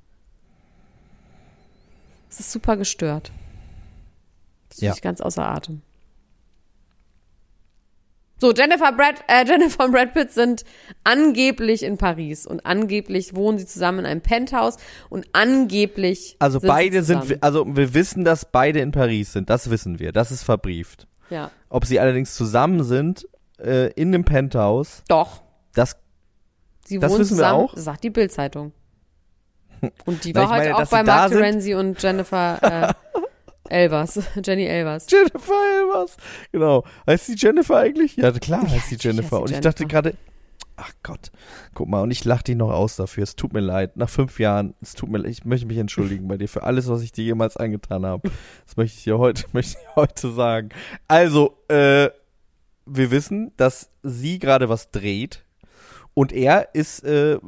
[2.29, 3.31] Es ist super gestört.
[4.69, 4.93] Das ja.
[4.93, 5.81] ich ganz außer Atem.
[8.45, 10.65] So, Jennifer, Brad, äh, Jennifer und Brad Pitt sind
[11.03, 14.77] angeblich in Paris und angeblich wohnen sie zusammen in einem Penthouse
[15.09, 16.35] und angeblich.
[16.37, 20.11] Also sind beide sind, also wir wissen, dass beide in Paris sind, das wissen wir,
[20.11, 21.07] das ist verbrieft.
[21.31, 21.49] Ja.
[21.69, 23.27] Ob sie allerdings zusammen sind,
[23.59, 25.01] äh, in dem Penthouse.
[25.07, 25.41] Doch.
[25.73, 25.97] Das,
[26.85, 27.75] sie das wissen zusammen, wir auch.
[27.75, 28.73] sagt die Bildzeitung.
[30.05, 32.59] Und die war heute meine, auch bei Mark Terenzi und Jennifer.
[33.14, 33.14] Äh,
[33.69, 35.07] Elvers, Jenny Elvers.
[35.09, 36.17] Jennifer Elvers.
[36.51, 36.83] Genau.
[37.07, 38.15] Heißt die Jennifer eigentlich?
[38.15, 39.41] Ja, klar heißt natürlich Jennifer.
[39.41, 40.01] Und sie ich dachte Jennifer.
[40.01, 40.17] gerade,
[40.77, 41.31] ach Gott,
[41.73, 43.23] guck mal, und ich lache dich noch aus dafür.
[43.23, 43.97] Es tut mir leid.
[43.97, 45.31] Nach fünf Jahren, es tut mir leid.
[45.31, 48.29] Ich möchte mich entschuldigen bei dir für alles, was ich dir jemals angetan habe.
[48.65, 50.69] Das möchte ich dir heute, möchte ich heute sagen.
[51.07, 52.09] Also, äh,
[52.85, 55.43] wir wissen, dass sie gerade was dreht.
[56.13, 57.39] Und er ist äh,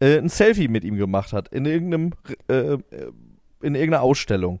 [0.00, 2.12] äh, ein Selfie mit ihm gemacht hat in irgendeinem
[2.48, 2.78] äh, äh,
[3.62, 4.60] in irgendeiner Ausstellung.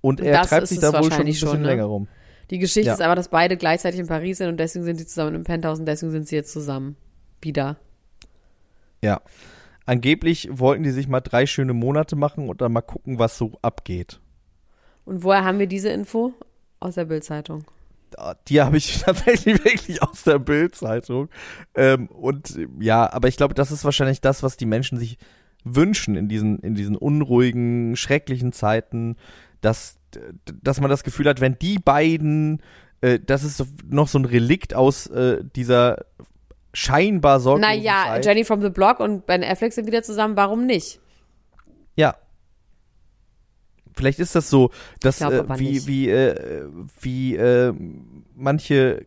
[0.00, 1.68] Und er Das treibt sich da wohl schon ein wahrscheinlich bisschen schon, ne?
[1.68, 2.08] länger rum.
[2.50, 2.94] Die Geschichte Ja.
[2.94, 5.78] ist aber, dass beide gleichzeitig in Paris sind und deswegen sind sie zusammen im Penthouse
[5.78, 6.96] und deswegen sind sie jetzt zusammen.
[7.40, 7.76] Wieder.
[9.02, 9.20] Ja.
[9.86, 13.52] Angeblich wollten die sich mal drei schöne Monate machen und dann mal gucken, was so
[13.62, 14.20] abgeht.
[15.04, 16.32] Und woher haben wir diese Info?
[16.80, 17.64] Aus der Bildzeitung.
[18.48, 21.28] Die habe ich tatsächlich wirklich aus der Bild-Zeitung.
[21.74, 25.18] Ähm, und ja, aber ich glaube, das ist wahrscheinlich das, was die Menschen sich
[25.64, 29.16] wünschen in diesen, in diesen unruhigen, schrecklichen Zeiten,
[29.60, 29.96] dass,
[30.62, 32.62] dass man das Gefühl hat, wenn die beiden,
[33.00, 36.04] äh, das ist noch so ein Relikt aus äh, dieser
[36.74, 38.26] scheinbar sorglosen Naja, Zeit.
[38.26, 41.00] Jenny from the Block und Ben Affleck sind wieder zusammen, warum nicht?
[41.96, 42.16] Ja.
[43.94, 44.70] Vielleicht ist das so,
[45.00, 45.86] dass äh, wie nicht.
[45.86, 46.66] wie äh,
[47.00, 47.72] wie äh,
[48.34, 49.06] manche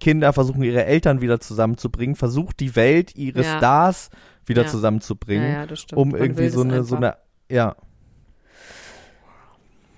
[0.00, 3.56] Kinder versuchen ihre Eltern wieder zusammenzubringen, versucht die Welt ihre Ja.
[3.58, 4.10] Stars
[4.46, 4.68] wieder Ja.
[4.68, 7.16] zusammenzubringen, Ja, um irgendwie so eine so eine
[7.50, 7.74] ja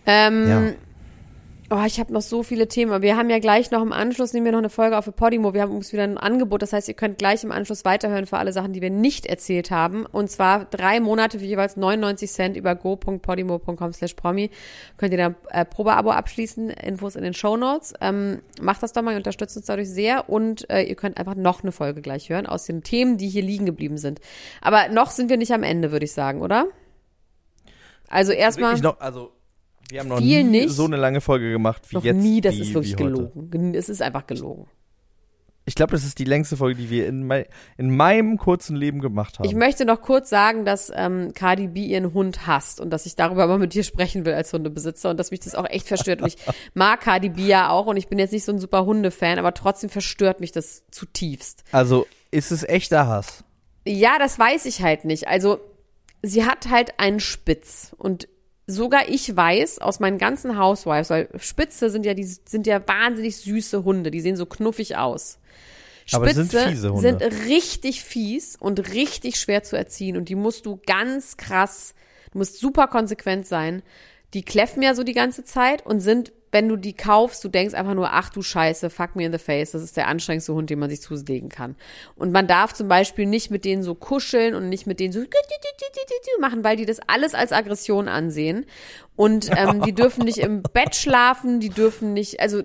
[0.06, 0.72] Ähm, Ja.
[1.72, 3.00] Oh, ich habe noch so viele Themen.
[3.00, 5.54] Wir haben ja gleich noch im Anschluss, nehmen wir noch eine Folge auf für Podimo.
[5.54, 6.62] Wir haben uns wieder ein Angebot.
[6.62, 9.70] Das heißt, ihr könnt gleich im Anschluss weiterhören für alle Sachen, die wir nicht erzählt
[9.70, 10.04] haben.
[10.04, 14.50] Und zwar drei Monate für jeweils 99 Cent über go.podimo.com slash promi.
[14.96, 16.70] Könnt ihr da äh, Probeabo abschließen.
[16.70, 17.94] Infos in den Show Notes.
[18.00, 20.28] Ähm, macht das doch mal, ihr unterstützt uns dadurch sehr.
[20.28, 23.42] Und äh, ihr könnt einfach noch eine Folge gleich hören aus den Themen, die hier
[23.42, 24.20] liegen geblieben sind.
[24.60, 26.66] Aber noch sind wir nicht am Ende, würde ich sagen, oder?
[28.08, 28.70] Also erstmal.
[28.70, 29.30] wirklich noch also
[29.90, 30.70] wir haben noch Viel nie nicht.
[30.70, 33.50] so eine lange Folge gemacht wie Noch jetzt nie, das wie, ist wirklich gelogen.
[33.50, 34.66] Gen- Es ist einfach gelogen.
[35.66, 38.98] Ich glaube, das ist die längste Folge, die wir in, mei in meinem kurzen Leben
[39.00, 39.46] gemacht haben.
[39.46, 43.14] Ich möchte noch kurz sagen, dass ähm, Cardi B ihren Hund hasst und dass ich
[43.14, 46.22] darüber mal mit dir sprechen will als Hundebesitzer und dass mich das auch echt verstört.
[46.22, 46.36] Und ich
[46.74, 49.54] mag Cardi B ja auch und ich bin jetzt nicht so ein super Hundefan, aber
[49.54, 51.62] trotzdem verstört mich das zutiefst.
[51.72, 53.44] also ist es echter Hass?
[53.86, 55.28] Ja, das weiß ich halt nicht.
[55.28, 55.58] Also
[56.22, 58.28] sie hat halt einen Spitz und
[58.70, 63.36] sogar ich weiß aus meinen ganzen Housewives, weil Spitze sind ja die sind ja wahnsinnig
[63.36, 65.38] süße Hunde, die sehen so knuffig aus.
[66.06, 67.00] Spitze sind fiese Hunde.
[67.00, 71.94] sind richtig fies und richtig schwer zu erziehen und die musst du ganz krass,
[72.32, 73.82] du musst super konsequent sein.
[74.34, 77.74] Die kläffen ja so die ganze Zeit und sind, wenn du die kaufst, du denkst
[77.74, 80.70] einfach nur, ach du Scheiße, fuck me in the face, das ist der anstrengendste Hund,
[80.70, 81.76] den man sich zulegen kann.
[82.16, 85.20] Und man darf zum Beispiel nicht mit denen so kuscheln und nicht mit denen so
[86.40, 88.66] machen, weil die das alles als Aggression ansehen.
[89.16, 92.62] Und ähm, die dürfen nicht im Bett schlafen, die dürfen nicht, also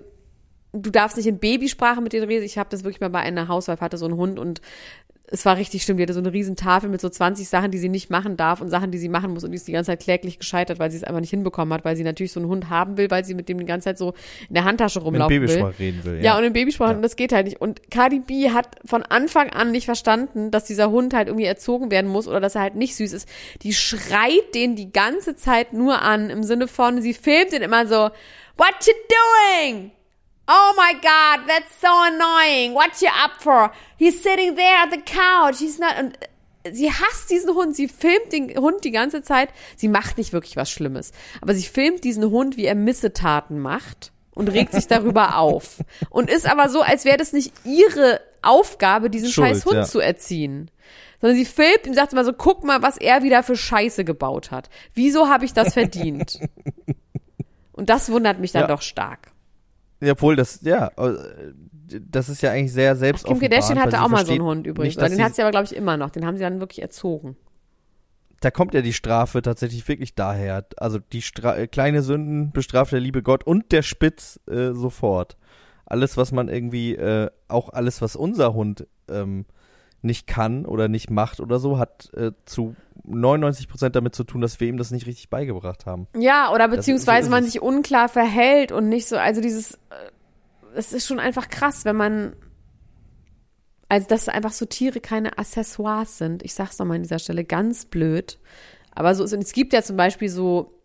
[0.82, 2.44] du darfst nicht in Babysprache mit denen reden.
[2.44, 4.60] Ich habe das wirklich mal bei einer Hauswife, hatte so einen Hund und
[5.28, 5.96] es war richtig schlimm.
[5.96, 8.60] Die hatte so eine riesen Tafel mit so 20 Sachen, die sie nicht machen darf
[8.60, 9.44] und Sachen, die sie machen muss.
[9.44, 11.84] Und die ist die ganze Zeit kläglich gescheitert, weil sie es einfach nicht hinbekommen hat,
[11.84, 13.98] weil sie natürlich so einen Hund haben will, weil sie mit dem die ganze Zeit
[13.98, 14.14] so
[14.48, 15.40] in der Handtasche rumlaufen will.
[15.40, 16.22] Babysprache reden will.
[16.22, 17.60] Ja, und in Babysprache, und das geht halt nicht.
[17.60, 21.90] Und Cardi B hat von Anfang an nicht verstanden, dass dieser Hund halt irgendwie erzogen
[21.90, 23.28] werden muss oder dass er halt nicht süß ist.
[23.62, 27.86] Die schreit den die ganze Zeit nur an, im Sinne von, sie filmt den immer
[27.86, 28.10] so,
[28.56, 28.92] what you
[29.64, 29.90] doing?
[30.48, 32.74] Oh my God, that's so annoying.
[32.74, 33.72] What you up for?
[33.98, 35.58] He's sitting there at the couch.
[35.58, 35.98] He's not.
[35.98, 36.18] Und
[36.72, 37.74] sie hasst diesen Hund.
[37.74, 39.48] Sie filmt den Hund die ganze Zeit.
[39.76, 41.10] Sie macht nicht wirklich was Schlimmes.
[41.40, 45.78] Aber sie filmt diesen Hund, wie er Missetaten macht und regt sich darüber auf.
[46.10, 49.82] Und ist aber so, als wäre das nicht ihre Aufgabe, diesen Schuld, scheiß Hund ja.
[49.84, 50.70] zu erziehen.
[51.20, 54.50] Sondern sie filmt und sagt immer so, guck mal, was er wieder für Scheiße gebaut
[54.52, 54.68] hat.
[54.94, 56.38] Wieso habe ich das verdient?
[57.72, 58.68] Und das wundert mich dann Ja.
[58.68, 59.32] doch stark.
[60.00, 61.14] Ja, obwohl das, ja, äh,
[62.00, 64.96] das ist ja eigentlich sehr selbst Kim Kardashian hatte auch mal so einen Hund übrigens.
[64.96, 66.10] Oder den hat sie aber, glaube ich, immer noch.
[66.10, 67.36] Den haben sie dann wirklich erzogen.
[68.40, 70.66] Da kommt ja die Strafe tatsächlich wirklich daher.
[70.76, 75.36] Also die Stra äh, kleine Sünden bestraft der liebe Gott und der Spitz äh, sofort.
[75.86, 79.46] Alles, was man irgendwie, äh, auch alles, was unser Hund ähm,
[80.02, 84.40] nicht kann oder nicht macht oder so, hat äh, zu 99 Prozent damit zu tun,
[84.40, 86.06] dass wir ihm das nicht richtig beigebracht haben.
[86.16, 90.10] Ja, oder beziehungsweise ist man sich unklar verhält und nicht so, also dieses, äh,
[90.74, 92.36] es ist schon einfach krass, wenn man,
[93.88, 96.42] also dass einfach so Tiere keine Accessoires sind.
[96.42, 98.38] Ich sag's nochmal an dieser Stelle, ganz blöd.
[98.92, 100.75] Aber so, es gibt ja zum Beispiel so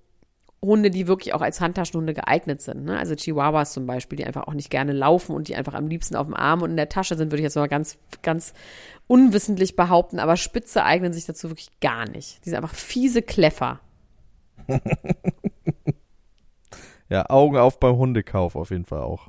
[0.63, 2.85] Hunde, die wirklich auch als Handtaschenhunde geeignet sind.
[2.85, 2.97] Ne?
[2.97, 6.15] Also Chihuahuas zum Beispiel, die einfach auch nicht gerne laufen und die einfach am liebsten
[6.15, 8.53] auf dem Arm und in der Tasche sind, würde ich jetzt mal ganz, ganz
[9.07, 10.19] unwissentlich behaupten.
[10.19, 12.45] Aber Spitze eignen sich dazu wirklich gar nicht.
[12.45, 13.79] Die sind einfach fiese Kläffer.
[17.11, 19.27] Ja, Augen auf beim Hundekauf auf jeden Fall auch.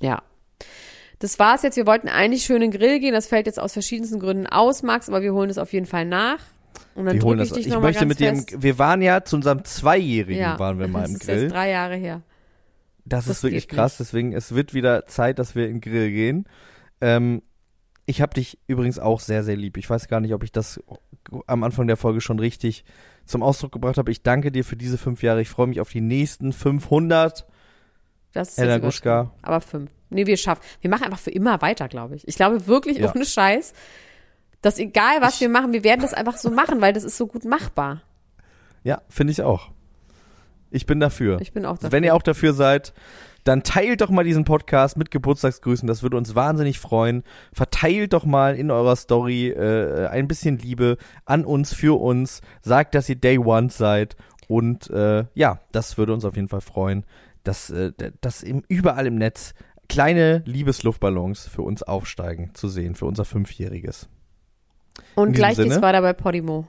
[0.00, 0.20] Ja.
[1.20, 1.76] Das war's jetzt.
[1.76, 3.12] Wir wollten eigentlich schön in den Grill gehen.
[3.12, 6.06] Das fällt jetzt aus verschiedensten Gründen aus, Max, aber wir holen es auf jeden Fall
[6.06, 6.40] nach.
[6.94, 7.58] Und dann Wir holen ich das.
[7.58, 8.62] Ich mal möchte mit fest.
[8.62, 11.42] wir waren ja zu unserem Zweijährigen ja, waren wir mal das im ist Grill.
[11.42, 12.22] jetzt drei Jahre her.
[13.04, 16.10] Das, Das ist wirklich krass, deswegen es wird wieder Zeit, dass wir in den Grill
[16.10, 16.46] gehen.
[17.00, 17.42] Ähm,
[18.06, 19.76] ich habe dich übrigens auch sehr, sehr lieb.
[19.76, 20.80] Ich weiß gar nicht, ob ich das
[21.46, 22.84] am Anfang der Folge schon richtig
[23.24, 24.10] zum Ausdruck gebracht habe.
[24.10, 25.40] Ich danke dir für diese fünf Jahre.
[25.42, 27.46] Ich freue mich auf die nächsten 500.
[28.32, 29.30] Das ist Elena übertrieben.
[29.42, 29.90] Aber fünf.
[30.10, 30.62] Nee, wir schaffen.
[30.80, 32.26] Wir machen einfach für immer weiter, glaube ich.
[32.26, 33.12] Ich glaube wirklich, Ja.
[33.14, 33.72] ohne Scheiß,
[34.62, 37.26] dass egal was wir machen, wir werden das einfach so machen, weil das ist so
[37.26, 38.02] gut machbar.
[38.84, 39.70] Ja, finde ich auch.
[40.70, 41.40] Ich bin dafür.
[41.40, 41.92] Ich bin auch dafür.
[41.92, 42.94] Wenn ihr auch dafür seid,
[43.44, 45.88] dann teilt doch mal diesen Podcast mit Geburtstagsgrüßen.
[45.88, 47.24] Das würde uns wahnsinnig freuen.
[47.52, 52.40] Verteilt doch mal in eurer Story äh, ein bisschen Liebe an uns, für uns.
[52.62, 54.16] Sagt, dass ihr Day One seid.
[54.46, 57.04] Und äh, ja, das würde uns auf jeden Fall freuen,
[57.44, 59.54] dass, äh, dass im, überall im Netz
[59.88, 64.08] kleine Liebesluftballons für uns aufsteigen zu sehen, für unser Fünfjähriges.
[65.14, 66.66] Und gleich geht's weiter bei Podimo.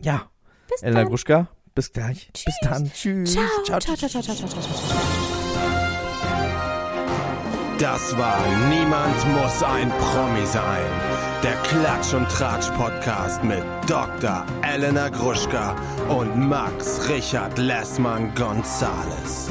[0.00, 0.28] Ja,
[0.68, 1.08] Bis Elena dann.
[1.08, 2.30] Gruschka, bis gleich.
[2.32, 2.90] Bis dann.
[2.92, 3.34] Tschüss.
[3.34, 5.32] Ciao, ciao, ciao, ciao, ciao, ciao, ciao, ciao.
[7.78, 10.86] Das war Niemand muss ein Promi sein.
[11.42, 14.46] Der Klatsch und Tratsch Podcast mit Dr.
[14.62, 15.74] Elena Gruschka
[16.08, 19.50] und Max Richard Lessmann Gonzales.